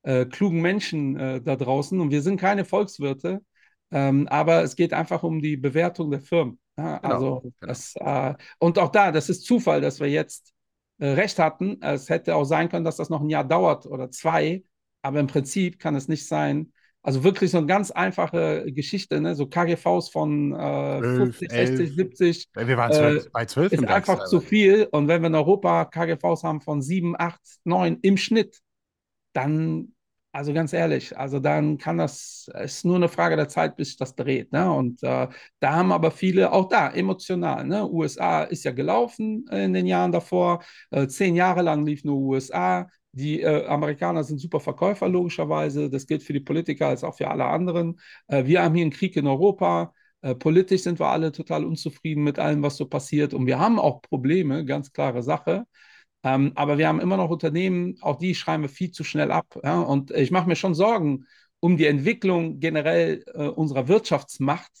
äh, 0.03 0.25
klugen 0.25 0.61
Menschen 0.61 1.17
äh, 1.17 1.41
da 1.41 1.57
draußen. 1.57 1.99
Und 1.99 2.11
wir 2.11 2.21
sind 2.21 2.39
keine 2.39 2.63
Volkswirte, 2.63 3.41
ähm, 3.91 4.27
aber 4.29 4.63
es 4.63 4.75
geht 4.75 4.93
einfach 4.93 5.23
um 5.23 5.41
die 5.41 5.57
Bewertung 5.57 6.11
der 6.11 6.21
Firmen. 6.21 6.59
Ja, 6.77 6.97
Genau, 6.97 7.13
also 7.13 7.41
genau. 7.41 7.53
das, 7.59 7.93
und 8.57 8.79
auch 8.79 8.89
da, 8.89 9.11
das 9.11 9.29
ist 9.29 9.45
Zufall, 9.45 9.81
dass 9.81 9.99
wir 9.99 10.09
jetzt 10.09 10.53
recht 10.99 11.37
hatten. 11.37 11.79
Es 11.81 12.09
hätte 12.09 12.35
auch 12.35 12.45
sein 12.45 12.69
können, 12.69 12.85
dass 12.85 12.95
das 12.95 13.09
noch 13.09 13.21
ein 13.21 13.29
Jahr 13.29 13.43
dauert 13.43 13.85
oder 13.85 14.09
zwei, 14.09 14.63
aber 15.03 15.19
im 15.19 15.27
Prinzip 15.27 15.79
kann 15.79 15.95
es 15.95 16.07
nicht 16.07 16.27
sein. 16.27 16.71
Also 17.03 17.23
wirklich 17.25 17.51
so 17.51 17.57
eine 17.57 17.67
ganz 17.67 17.91
einfache 17.91 18.63
Geschichte, 18.71 19.19
ne? 19.19 19.35
so 19.35 19.45
KGVs 19.45 20.09
von 20.09 20.53
äh, 20.53 21.03
12, 21.03 21.17
50, 21.17 21.51
60, 21.51 21.79
11. 21.89 21.95
70 21.95 22.49
Wir 22.55 22.77
waren 22.77 22.91
Äh, 22.91 22.95
zwölf, 22.95 23.31
bei 23.33 23.45
12 23.45 23.73
ist 23.73 23.79
im 23.79 23.85
DAX 23.85 24.09
einfach 24.09 24.25
zu 24.25 24.39
viel. 24.39 24.87
Und 24.91 25.09
wenn 25.09 25.21
wir 25.21 25.27
in 25.27 25.35
Europa 25.35 25.85
KGVs 25.85 26.43
haben 26.43 26.61
von 26.61 26.81
7, 26.81 27.15
8, 27.19 27.41
9 27.65 27.99
im 28.01 28.15
Schnitt, 28.15 28.61
dann, 29.33 29.93
also 30.31 30.53
ganz 30.53 30.71
ehrlich, 30.73 31.17
also 31.17 31.39
dann 31.39 31.77
kann 31.77 31.97
das, 31.97 32.49
es 32.53 32.77
ist 32.77 32.85
nur 32.85 32.95
eine 32.95 33.09
Frage 33.09 33.35
der 33.35 33.49
Zeit, 33.49 33.75
bis 33.75 33.89
sich 33.89 33.97
das 33.97 34.15
dreht. 34.15 34.53
Ne? 34.53 34.71
Und 34.71 35.03
äh, 35.03 35.27
da 35.59 35.73
haben 35.75 35.91
aber 35.91 36.09
viele, 36.11 36.53
auch 36.53 36.69
da, 36.69 36.89
emotional, 36.89 37.65
ne? 37.65 37.85
USA 37.89 38.43
ist 38.43 38.63
ja 38.63 38.71
gelaufen 38.71 39.45
in 39.51 39.73
den 39.73 39.87
Jahren 39.87 40.13
davor, 40.13 40.63
äh, 40.91 41.07
zehn 41.07 41.35
Jahre 41.35 41.61
lang 41.63 41.85
lief 41.85 42.03
nur 42.05 42.17
USA. 42.17 42.87
Die 43.13 43.41
äh, 43.41 43.65
Amerikaner 43.67 44.23
sind 44.23 44.39
super 44.39 44.59
Verkäufer, 44.59 45.07
logischerweise. 45.07 45.89
Das 45.89 46.07
gilt 46.07 46.23
für 46.23 46.33
die 46.33 46.39
Politiker 46.39 46.87
als 46.87 47.03
auch 47.03 47.15
für 47.15 47.29
alle 47.29 47.45
anderen. 47.45 47.99
Äh, 48.27 48.45
wir 48.45 48.63
haben 48.63 48.73
hier 48.75 48.81
einen 48.83 48.91
Krieg 48.91 49.15
in 49.15 49.27
Europa. 49.27 49.93
Äh, 50.21 50.33
politisch 50.35 50.81
sind 50.81 50.99
wir 50.99 51.07
alle 51.07 51.31
total 51.31 51.63
unzufrieden 51.63 52.23
mit 52.23 52.39
allem, 52.39 52.63
was 52.63 52.75
so 52.75 52.87
passiert. 52.87 53.33
Und 53.35 53.45
wir 53.45 53.59
haben 53.59 53.79
auch 53.79 54.01
Probleme, 54.01 54.65
ganz 54.65 54.91
klare 54.91 55.21
Sache. 55.21 55.65
Ähm, 56.23 56.53
aber 56.55 56.77
wir 56.77 56.87
haben 56.87 57.01
immer 57.01 57.17
noch 57.17 57.29
Unternehmen, 57.29 57.97
auch 58.01 58.17
die 58.17 58.33
schreiben 58.33 58.63
wir 58.63 58.69
viel 58.69 58.91
zu 58.91 59.03
schnell 59.03 59.31
ab. 59.31 59.59
Ja? 59.63 59.79
Und 59.81 60.11
ich 60.11 60.31
mache 60.31 60.47
mir 60.47 60.55
schon 60.55 60.73
Sorgen 60.73 61.25
um 61.59 61.77
die 61.77 61.85
Entwicklung 61.85 62.59
generell 62.59 63.23
äh, 63.33 63.47
unserer 63.47 63.87
Wirtschaftsmacht. 63.87 64.71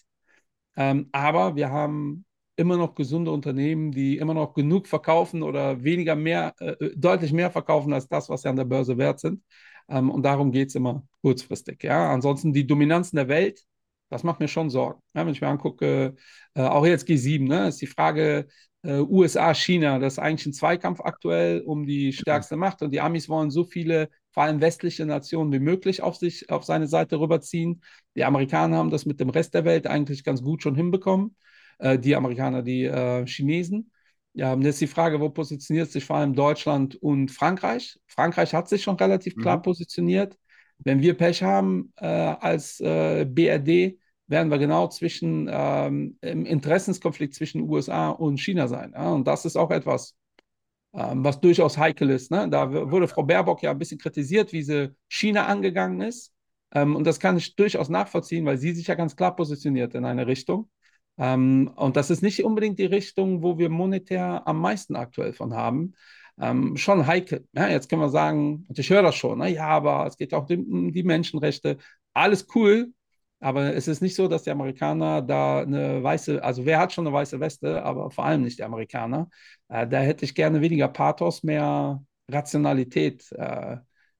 Ähm, 0.75 1.09
aber 1.11 1.55
wir 1.55 1.69
haben 1.69 2.25
immer 2.55 2.77
noch 2.77 2.95
gesunde 2.95 3.31
Unternehmen, 3.31 3.91
die 3.91 4.17
immer 4.17 4.33
noch 4.33 4.53
genug 4.53 4.87
verkaufen 4.87 5.43
oder 5.43 5.83
weniger 5.83 6.15
mehr, 6.15 6.53
äh, 6.59 6.75
deutlich 6.95 7.33
mehr 7.33 7.51
verkaufen 7.51 7.93
als 7.93 8.07
das, 8.07 8.29
was 8.29 8.43
sie 8.43 8.49
an 8.49 8.55
der 8.55 8.65
Börse 8.65 8.97
wert 8.97 9.19
sind. 9.19 9.43
Ähm, 9.89 10.09
und 10.09 10.23
darum 10.23 10.51
geht 10.51 10.69
es 10.69 10.75
immer 10.75 11.03
kurzfristig. 11.21 11.83
Ja? 11.83 12.11
Ansonsten 12.11 12.53
die 12.53 12.67
Dominanzen 12.67 13.15
der 13.17 13.27
Welt, 13.27 13.63
das 14.09 14.23
macht 14.23 14.39
mir 14.39 14.47
schon 14.47 14.69
Sorgen. 14.69 15.01
Ja, 15.15 15.25
wenn 15.25 15.33
ich 15.33 15.41
mir 15.41 15.47
angucke, 15.47 16.15
äh, 16.53 16.61
auch 16.61 16.85
jetzt 16.85 17.07
G7, 17.07 17.47
ne, 17.47 17.67
ist 17.69 17.81
die 17.81 17.87
Frage, 17.87 18.47
äh, 18.83 18.99
USA, 18.99 19.53
China, 19.53 19.97
das 19.99 20.13
ist 20.13 20.19
eigentlich 20.19 20.45
ein 20.45 20.53
Zweikampf 20.53 20.99
aktuell 21.01 21.61
um 21.61 21.85
die 21.85 22.13
stärkste 22.13 22.55
Macht 22.57 22.81
und 22.81 22.91
die 22.91 23.01
Amis 23.01 23.29
wollen 23.29 23.49
so 23.49 23.63
viele, 23.63 24.09
vor 24.31 24.43
allem 24.43 24.61
westliche 24.61 25.05
Nationen 25.05 25.51
wie 25.51 25.59
möglich 25.59 26.01
auf 26.03 26.15
sich, 26.17 26.49
auf 26.51 26.63
seine 26.63 26.87
Seite 26.87 27.19
rüberziehen. 27.19 27.81
Die 28.15 28.23
Amerikaner 28.25 28.77
haben 28.77 28.89
das 28.89 29.05
mit 29.05 29.19
dem 29.19 29.29
Rest 29.29 29.53
der 29.53 29.65
Welt 29.65 29.87
eigentlich 29.87 30.23
ganz 30.23 30.41
gut 30.43 30.61
schon 30.63 30.75
hinbekommen. 30.75 31.35
Äh, 31.79 31.99
die 31.99 32.15
Amerikaner, 32.15 32.61
die 32.61 32.85
äh, 32.85 33.25
Chinesen. 33.25 33.91
Ja, 34.33 34.53
und 34.53 34.63
jetzt 34.63 34.81
die 34.81 34.87
Frage, 34.87 35.19
wo 35.19 35.29
positioniert 35.29 35.91
sich 35.91 36.05
vor 36.05 36.15
allem 36.17 36.33
Deutschland 36.33 36.95
und 36.95 37.29
Frankreich? 37.31 37.99
Frankreich 38.07 38.53
hat 38.53 38.67
sich 38.67 38.81
schon 38.83 38.95
relativ 38.95 39.37
klar 39.37 39.57
Mhm. 39.57 39.61
positioniert. 39.61 40.37
Wenn 40.79 41.01
wir 41.01 41.13
Pech 41.15 41.43
haben 41.43 41.93
äh, 41.97 42.05
als 42.07 42.79
äh, 42.79 43.25
BRD, 43.25 43.99
werden 44.27 44.49
wir 44.49 44.57
genau 44.57 44.87
zwischen 44.87 45.47
ähm, 45.51 46.17
im 46.21 46.45
Interessenskonflikt 46.45 47.35
zwischen 47.35 47.61
USA 47.69 48.09
und 48.09 48.39
China 48.39 48.67
sein. 48.67 48.93
Ja? 48.95 49.11
Und 49.11 49.27
das 49.27 49.45
ist 49.45 49.55
auch 49.55 49.69
etwas, 49.71 50.15
ähm, 50.93 51.23
was 51.23 51.39
durchaus 51.41 51.77
heikel 51.77 52.09
ist. 52.09 52.31
Ne? 52.31 52.49
Da 52.49 52.71
wurde 52.91 53.07
Frau 53.07 53.23
Baerbock 53.23 53.63
ja 53.63 53.71
ein 53.71 53.79
bisschen 53.79 53.99
kritisiert, 53.99 54.53
wie 54.53 54.63
sie 54.63 54.95
China 55.09 55.45
angegangen 55.47 56.01
ist. 56.01 56.33
Ähm, 56.73 56.95
und 56.95 57.05
das 57.05 57.19
kann 57.19 57.37
ich 57.37 57.55
durchaus 57.55 57.89
nachvollziehen, 57.89 58.45
weil 58.45 58.57
sie 58.57 58.73
sich 58.73 58.87
ja 58.87 58.95
ganz 58.95 59.15
klar 59.15 59.35
positioniert 59.35 59.95
in 59.95 60.05
eine 60.05 60.27
Richtung. 60.27 60.69
Ähm, 61.17 61.71
und 61.75 61.95
das 61.95 62.09
ist 62.09 62.21
nicht 62.23 62.43
unbedingt 62.43 62.79
die 62.79 62.85
Richtung, 62.85 63.43
wo 63.43 63.57
wir 63.57 63.69
monetär 63.69 64.47
am 64.47 64.59
meisten 64.59 64.95
aktuell 64.95 65.33
von 65.33 65.53
haben. 65.53 65.93
Ähm, 66.39 66.75
schon 66.77 67.05
heikel. 67.05 67.47
Ja, 67.53 67.67
jetzt 67.69 67.89
können 67.89 68.01
wir 68.01 68.09
sagen, 68.09 68.65
und 68.67 68.79
ich 68.79 68.89
höre 68.89 69.03
das 69.03 69.15
schon, 69.15 69.39
ne? 69.39 69.49
ja, 69.49 69.67
aber 69.67 70.07
es 70.07 70.17
geht 70.17 70.33
auch 70.33 70.49
um 70.49 70.91
die 70.91 71.03
Menschenrechte. 71.03 71.77
Alles 72.13 72.47
cool, 72.55 72.91
aber 73.39 73.75
es 73.75 73.87
ist 73.87 74.01
nicht 74.01 74.15
so, 74.15 74.27
dass 74.27 74.43
die 74.43 74.51
Amerikaner 74.51 75.21
da 75.21 75.61
eine 75.61 76.01
weiße, 76.01 76.43
also 76.43 76.65
wer 76.65 76.79
hat 76.79 76.93
schon 76.93 77.05
eine 77.05 77.13
weiße 77.15 77.39
Weste, 77.39 77.83
aber 77.83 78.09
vor 78.09 78.25
allem 78.25 78.41
nicht 78.43 78.57
die 78.59 78.63
Amerikaner. 78.63 79.29
Äh, 79.69 79.87
da 79.87 79.99
hätte 79.99 80.25
ich 80.25 80.33
gerne 80.35 80.61
weniger 80.61 80.87
Pathos, 80.87 81.43
mehr 81.43 82.03
Rationalität 82.29 83.31
äh, 83.33 83.77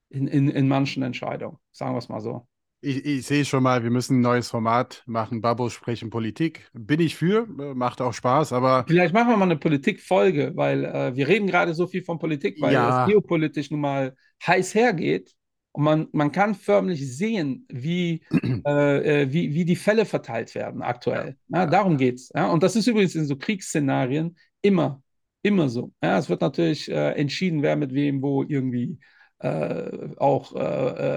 in, 0.10 0.28
in, 0.28 0.50
in 0.50 0.68
manchen 0.68 1.04
Entscheidungen. 1.04 1.58
Sagen 1.72 1.94
wir 1.94 2.00
es 2.00 2.10
mal 2.10 2.22
so. 2.22 2.48
Ich, 2.84 3.06
ich 3.06 3.26
sehe 3.26 3.46
schon 3.46 3.64
mal, 3.64 3.84
wir 3.84 3.92
müssen 3.92 4.18
ein 4.18 4.22
neues 4.22 4.50
Format 4.50 5.04
machen. 5.06 5.42
Babos 5.42 5.74
sprechen 5.74 6.10
Politik. 6.10 6.70
Bin 6.74 7.00
ich 7.00 7.16
für, 7.16 7.48
äh, 7.60 7.74
macht 7.74 8.02
auch 8.02 8.14
Spaß, 8.14 8.52
aber 8.54 8.86
Vielleicht 8.88 9.14
machen 9.14 9.30
wir 9.30 9.38
mal 9.38 9.46
eine 9.46 9.58
Politikfolge, 9.58 10.52
weil 10.56 10.84
äh, 10.84 11.16
wir 11.16 11.28
reden 11.28 11.48
gerade 11.48 11.74
so 11.74 11.88
viel 11.88 12.04
von 12.04 12.20
Politik, 12.20 12.60
weil 12.60 12.74
Ja. 12.74 12.90
es 12.90 13.02
geopolitisch 13.02 13.72
nun 13.72 13.80
mal 13.82 14.16
heiß 14.46 14.76
hergeht. 14.76 15.34
Und 15.72 15.84
man, 15.86 16.08
man 16.12 16.32
kann 16.32 16.54
förmlich 16.54 17.16
sehen, 17.18 17.66
wie, 17.72 18.24
äh, 18.68 19.22
äh, 19.24 19.32
wie, 19.34 19.54
wie 19.54 19.64
die 19.66 19.78
Fälle 19.78 20.06
verteilt 20.06 20.54
werden 20.54 20.82
aktuell. 20.82 21.38
Ja, 21.48 21.60
Ja. 21.60 21.66
darum 21.66 21.98
geht 21.98 22.16
es. 22.16 22.30
Ja. 22.36 22.52
Und 22.52 22.62
das 22.62 22.76
ist 22.76 22.88
übrigens 22.88 23.16
in 23.16 23.26
so 23.26 23.38
Kriegsszenarien 23.38 24.36
immer, 24.62 25.02
immer 25.44 25.70
so. 25.70 25.94
Ja, 26.04 26.18
es 26.18 26.28
wird 26.30 26.42
natürlich 26.42 26.92
äh, 26.92 27.12
entschieden, 27.14 27.62
wer 27.62 27.78
mit 27.78 27.94
wem 27.94 28.22
wo 28.22 28.44
irgendwie 28.44 29.00
äh, 29.44 30.10
auch 30.18 30.56
äh, 30.56 30.60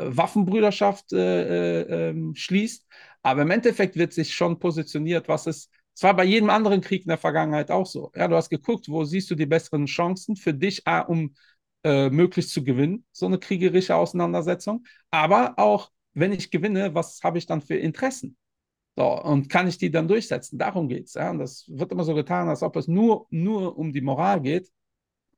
äh, 0.09 0.17
Waffenbrüderschaft 0.17 1.13
äh, 1.13 1.81
äh, 1.81 2.09
ähm, 2.11 2.35
schließt. 2.35 2.87
Aber 3.23 3.43
im 3.43 3.51
Endeffekt 3.51 3.97
wird 3.97 4.13
sich 4.13 4.35
schon 4.35 4.59
positioniert, 4.59 5.29
was 5.29 5.47
es 5.47 5.71
es 5.95 6.03
war 6.03 6.15
bei 6.15 6.25
jedem 6.25 6.51
anderen 6.51 6.83
Krieg 6.83 7.05
in 7.05 7.09
der 7.09 7.17
Vergangenheit 7.17 7.71
auch 7.71 7.87
so. 7.87 8.13
Ja, 8.15 8.29
du 8.29 8.37
hast 8.37 8.51
geguckt, 8.51 8.87
wo 8.91 9.05
siehst 9.05 9.31
du 9.31 9.35
die 9.35 9.47
besseren 9.47 9.87
Chancen 9.87 10.37
für 10.37 10.53
dich, 10.53 10.87
A, 10.87 11.01
um 11.01 11.35
möglichst 11.83 12.51
zu 12.53 12.65
gewinnen, 12.65 13.07
so 13.13 13.25
eine 13.25 13.39
kriegerische 13.39 13.95
Auseinandersetzung. 13.97 14.85
Aber 15.11 15.55
auch, 15.57 15.91
wenn 16.13 16.33
ich 16.33 16.51
gewinne, 16.51 16.95
was 16.95 17.21
habe 17.23 17.39
ich 17.39 17.47
dann 17.47 17.63
für 17.63 17.77
Interessen? 17.77 18.37
So, 18.97 19.23
und 19.23 19.49
kann 19.51 19.69
ich 19.69 19.77
die 19.79 19.91
dann 19.91 20.09
durchsetzen? 20.09 20.59
Darum 20.59 20.89
geht 20.89 21.07
es. 21.07 21.15
Ja? 21.15 21.31
Und 21.31 21.39
das 21.39 21.65
wird 21.69 21.93
immer 21.93 22.05
so 22.05 22.15
getan, 22.15 22.49
als 22.49 22.63
ob 22.63 22.77
es 22.77 22.89
nur, 22.89 23.27
nur 23.31 23.77
um 23.79 23.93
die 23.93 24.01
Moral 24.01 24.41
geht. 24.41 24.71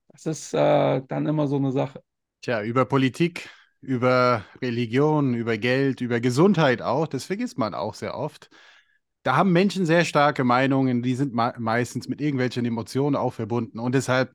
Das 0.09 0.27
ist 0.27 0.55
äh, 0.55 1.03
dann 1.09 1.27
immer 1.27 1.48
so 1.48 1.57
eine 1.57 1.72
Sache. 1.72 2.03
Tja, 2.42 2.62
über 2.62 2.85
Politik, 2.85 3.48
über 3.81 4.44
Religion, 4.61 5.35
über 5.35 5.59
Geld, 5.59 6.01
über 6.01 6.20
Gesundheit 6.20 6.83
auch, 6.83 7.07
das 7.07 7.24
vergisst 7.24 7.59
man 7.59 7.74
auch 7.74 7.94
sehr 7.94 8.16
oft. 8.16 8.51
Da 9.22 9.37
haben 9.37 9.53
Menschen 9.53 9.87
sehr 9.87 10.05
starke 10.05 10.44
Meinungen, 10.44 11.03
die 11.03 11.14
sind 11.14 11.35
me 11.35 11.53
meistens 11.59 12.09
mit 12.09 12.20
irgendwelchen 12.20 12.64
Emotionen 12.64 13.16
auch 13.16 13.35
verbunden. 13.35 13.79
Und 13.79 13.94
deshalb, 13.94 14.35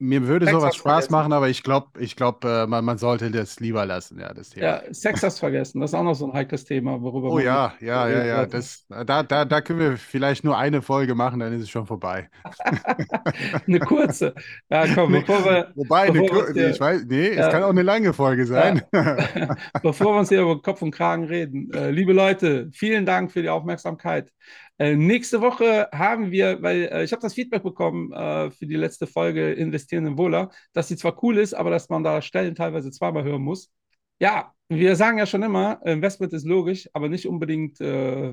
mir 0.00 0.26
würde 0.26 0.46
Sex 0.46 0.56
sowas 0.58 0.74
Spaß 0.76 0.92
vergessen. 0.92 1.12
machen, 1.12 1.32
aber 1.32 1.48
ich 1.48 1.62
glaube, 1.62 1.88
ich 2.00 2.16
glaub, 2.16 2.44
äh, 2.44 2.66
man, 2.66 2.84
man 2.84 2.98
sollte 2.98 3.30
das 3.30 3.60
lieber 3.60 3.86
lassen, 3.86 4.18
ja, 4.18 4.34
das 4.34 4.50
Thema. 4.50 4.66
Ja, 4.66 4.82
Sex 4.92 5.22
hast 5.22 5.38
vergessen. 5.38 5.80
Das 5.80 5.90
ist 5.90 5.94
auch 5.94 6.02
noch 6.02 6.14
so 6.14 6.26
ein 6.26 6.32
heikles 6.32 6.64
Thema, 6.64 7.00
worüber 7.00 7.30
Oh 7.30 7.38
ja, 7.38 7.74
ja, 7.80 8.08
ja, 8.08 8.24
ja. 8.24 8.46
Das, 8.46 8.86
da, 8.88 9.22
da, 9.22 9.44
da 9.44 9.60
können 9.60 9.78
wir 9.78 9.96
vielleicht 9.96 10.42
nur 10.42 10.58
eine 10.58 10.82
Folge 10.82 11.14
machen, 11.14 11.40
dann 11.40 11.52
ist 11.52 11.62
es 11.62 11.70
schon 11.70 11.86
vorbei. 11.86 12.28
Eine 13.66 13.78
kurze. 13.80 14.34
Ja, 14.68 14.84
komm, 14.94 15.12
Nee, 15.12 15.20
bevor 15.20 15.44
wir, 15.44 15.70
Wobei, 15.74 16.02
eine, 16.02 16.12
bevor 16.12 16.24
wir 16.24 16.30
kur- 16.30 16.48
uns 16.48 16.56
hier- 16.56 16.70
ich 16.70 16.80
weiß, 16.80 17.04
nee, 17.08 17.28
es 17.28 17.36
Ja. 17.36 17.48
kann 17.50 17.62
auch 17.62 17.68
eine 17.70 17.82
lange 17.82 18.12
Folge 18.12 18.46
sein. 18.46 18.82
Bevor 19.82 20.14
wir 20.14 20.18
uns 20.20 20.28
hier 20.28 20.42
über 20.42 20.60
Kopf 20.62 20.82
und 20.82 20.90
Kragen 20.90 21.24
reden, 21.24 21.70
äh, 21.72 21.90
liebe 21.90 22.12
Leute, 22.12 22.68
vielen 22.72 23.06
Dank 23.06 23.32
für 23.32 23.42
die 23.42 23.48
Aufmerksamkeit. 23.48 24.32
Äh, 24.80 24.96
nächste 24.96 25.42
Woche 25.42 25.88
haben 25.92 26.30
wir, 26.30 26.62
weil 26.62 26.88
äh, 26.90 27.04
ich 27.04 27.12
habe 27.12 27.20
das 27.20 27.34
Feedback 27.34 27.62
bekommen 27.62 28.12
äh, 28.12 28.50
für 28.50 28.66
die 28.66 28.76
letzte 28.76 29.06
Folge 29.06 29.52
Investieren 29.52 30.06
in 30.06 30.16
Wohler, 30.16 30.50
dass 30.72 30.88
sie 30.88 30.96
zwar 30.96 31.22
cool 31.22 31.36
ist, 31.36 31.52
aber 31.52 31.68
dass 31.68 31.90
man 31.90 32.02
da 32.02 32.22
Stellen 32.22 32.54
teilweise 32.54 32.90
zweimal 32.90 33.22
hören 33.24 33.42
muss. 33.42 33.70
Ja, 34.18 34.54
wir 34.70 34.96
sagen 34.96 35.18
ja 35.18 35.26
schon 35.26 35.42
immer, 35.42 35.80
Investment 35.84 36.32
ist 36.32 36.46
logisch, 36.46 36.88
aber 36.94 37.10
nicht 37.10 37.26
unbedingt 37.28 37.78
äh, 37.80 38.30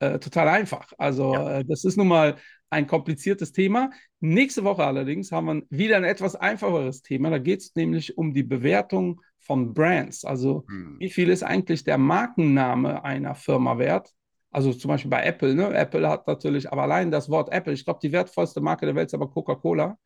äh, 0.00 0.18
total 0.18 0.48
einfach. 0.48 0.92
Also 0.98 1.32
Ja. 1.32 1.62
das 1.62 1.84
ist 1.84 1.96
nun 1.96 2.08
mal 2.08 2.36
ein 2.70 2.88
kompliziertes 2.88 3.52
Thema. 3.52 3.90
Nächste 4.18 4.64
Woche 4.64 4.84
allerdings 4.84 5.30
haben 5.30 5.46
wir 5.46 5.78
wieder 5.78 5.96
ein 5.96 6.04
etwas 6.04 6.34
einfacheres 6.34 7.02
Thema. 7.02 7.30
Da 7.30 7.38
geht 7.38 7.60
es 7.60 7.74
nämlich 7.76 8.18
um 8.18 8.34
die 8.34 8.42
Bewertung 8.42 9.20
von 9.38 9.74
Brands. 9.74 10.24
Also 10.24 10.64
Hm. 10.68 10.96
wie 10.98 11.10
viel 11.10 11.28
ist 11.28 11.44
eigentlich 11.44 11.84
der 11.84 11.98
Markenname 11.98 13.04
einer 13.04 13.36
Firma 13.36 13.78
wert? 13.78 14.10
Also 14.54 14.72
zum 14.72 14.88
Beispiel 14.90 15.10
bei 15.10 15.24
Apple. 15.24 15.54
Ne? 15.54 15.74
Apple 15.74 16.08
hat 16.08 16.26
natürlich, 16.28 16.72
aber 16.72 16.82
allein 16.84 17.10
das 17.10 17.28
Wort 17.30 17.50
Apple, 17.52 17.72
ich 17.72 17.84
glaube, 17.84 18.00
die 18.02 18.12
wertvollste 18.12 18.60
Marke 18.62 18.86
der 18.86 18.94
Welt 18.94 19.08
ist 19.08 19.14
aber 19.14 19.28
Coca-Cola. 19.30 19.98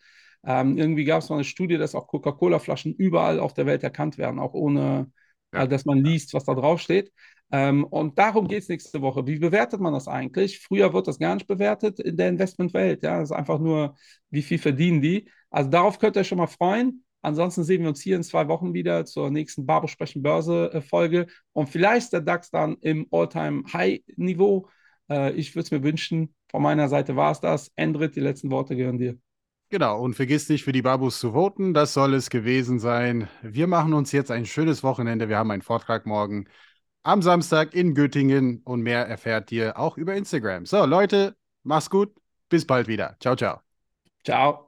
Ähm, 0.47 0.79
irgendwie 0.79 1.05
gab 1.05 1.23
es 1.23 1.29
mal 1.29 1.37
eine 1.37 1.45
Studie, 1.45 1.79
dass 1.79 1.95
auch 1.95 2.07
Coca-Cola-Flaschen 2.07 2.95
überall 2.95 3.41
auf 3.41 3.55
der 3.55 3.67
Welt 3.67 3.83
erkannt 3.83 4.19
werden, 4.19 4.39
auch 4.41 4.55
ohne, 4.55 5.11
Ja. 5.53 5.65
äh, 5.65 5.69
dass 5.69 5.85
man 5.85 5.99
liest, 5.99 6.35
was 6.35 6.45
da 6.45 6.55
drauf 6.55 6.81
steht. 6.81 7.13
Ähm, 7.53 7.85
und 7.85 8.19
darum 8.19 8.49
geht 8.49 8.63
es 8.63 8.69
nächste 8.69 9.01
Woche. 9.03 9.27
Wie 9.27 9.39
bewertet 9.39 9.81
man 9.81 9.93
das 9.95 10.09
eigentlich? 10.09 10.61
Früher 10.61 10.93
wird 10.93 11.09
das 11.09 11.19
gar 11.19 11.35
nicht 11.35 11.47
bewertet 11.47 12.01
in 12.01 12.17
der 12.17 12.29
Investmentwelt. 12.29 13.03
Ja, 13.03 13.21
das 13.21 13.31
ist 13.31 13.37
einfach 13.37 13.59
nur, 13.59 13.97
wie 14.31 14.43
viel 14.43 14.59
verdienen 14.59 15.01
die. 15.03 15.31
Also 15.51 15.71
darauf 15.71 15.99
könnt 15.99 16.17
ihr 16.17 16.21
euch 16.21 16.29
schon 16.29 16.39
mal 16.39 16.47
freuen. 16.47 17.05
Ansonsten 17.23 17.65
sehen 17.65 17.83
wir 17.83 17.89
uns 17.89 18.01
hier 18.01 18.17
in 18.17 18.23
zwei 18.23 18.49
Wochen 18.49 18.75
wieder 18.75 19.05
zur 19.05 19.31
nächsten 19.31 19.67
Barbo 19.67 19.87
sprechen 19.87 20.23
Börse 20.23 20.73
äh, 20.73 20.81
Folge. 20.81 21.27
Und 21.53 21.69
vielleicht 21.69 22.13
der 22.13 22.21
DAX 22.21 22.51
dann 22.51 22.77
im 22.81 23.07
Alltime 23.11 23.65
High 23.73 24.01
Niveau. 24.17 24.69
Äh, 25.11 25.33
ich 25.33 25.55
würde 25.55 25.65
es 25.65 25.71
mir 25.71 25.83
wünschen. 25.83 26.35
Von 26.51 26.63
meiner 26.63 26.89
Seite 26.89 27.17
war 27.17 27.33
es 27.33 27.41
das. 27.41 27.73
Endrit, 27.77 28.17
die 28.17 28.21
letzten 28.21 28.51
Worte 28.51 28.77
gehören 28.77 28.99
dir. 28.99 29.19
Genau, 29.71 30.01
und 30.01 30.15
vergiss 30.15 30.49
nicht, 30.49 30.65
für 30.65 30.73
die 30.73 30.81
Babus 30.81 31.21
zu 31.21 31.33
voten. 31.33 31.75
Das 31.75 31.93
soll 31.93 32.15
es 32.15 32.31
gewesen 32.31 32.79
sein. 32.79 33.29
Wir 33.43 33.67
machen 33.67 33.93
uns 33.93 34.13
jetzt 34.13 34.31
ein 34.31 34.47
schönes 34.47 34.83
Wochenende. 34.83 35.29
Wir 35.29 35.37
haben 35.37 35.51
einen 35.51 35.63
Vortrag 35.63 36.07
morgen 36.07 36.47
am 37.03 37.23
Samstag 37.23 37.75
in 37.75 37.95
Göttingen 37.95 38.63
und 38.65 38.83
mehr 38.83 39.07
erfährt 39.07 39.53
ihr 39.53 39.79
auch 39.79 39.97
über 39.99 40.15
Instagram. 40.15 40.67
So, 40.67 40.85
Leute, 40.87 41.37
mach's 41.65 41.91
gut. 41.91 42.15
Bis 42.49 42.67
bald 42.67 42.89
wieder. 42.89 43.17
Ciao, 43.21 43.37
ciao. 43.37 43.61
Ciao. 44.25 44.68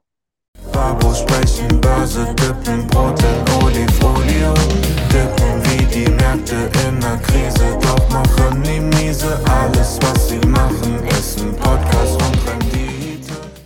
Babos 0.81 1.19
sprechen 1.19 1.79
Börse, 1.79 2.25
dippen 2.35 2.87
Brot 2.87 3.21
in 3.21 3.63
Olifolio. 3.63 4.53
Dippen 5.09 5.63
wie 5.63 5.85
die 5.85 6.09
Märkte 6.09 6.69
in 6.87 6.99
der 6.99 7.17
Krise, 7.17 7.77
doch 7.81 8.09
machen 8.09 8.61
nie 8.61 8.79
miese. 8.79 9.39
Alles, 9.45 9.99
was 10.01 10.29
sie 10.29 10.39
machen, 10.47 11.05
ist 11.07 11.39
ein 11.39 11.55
Podcast. 11.55 11.90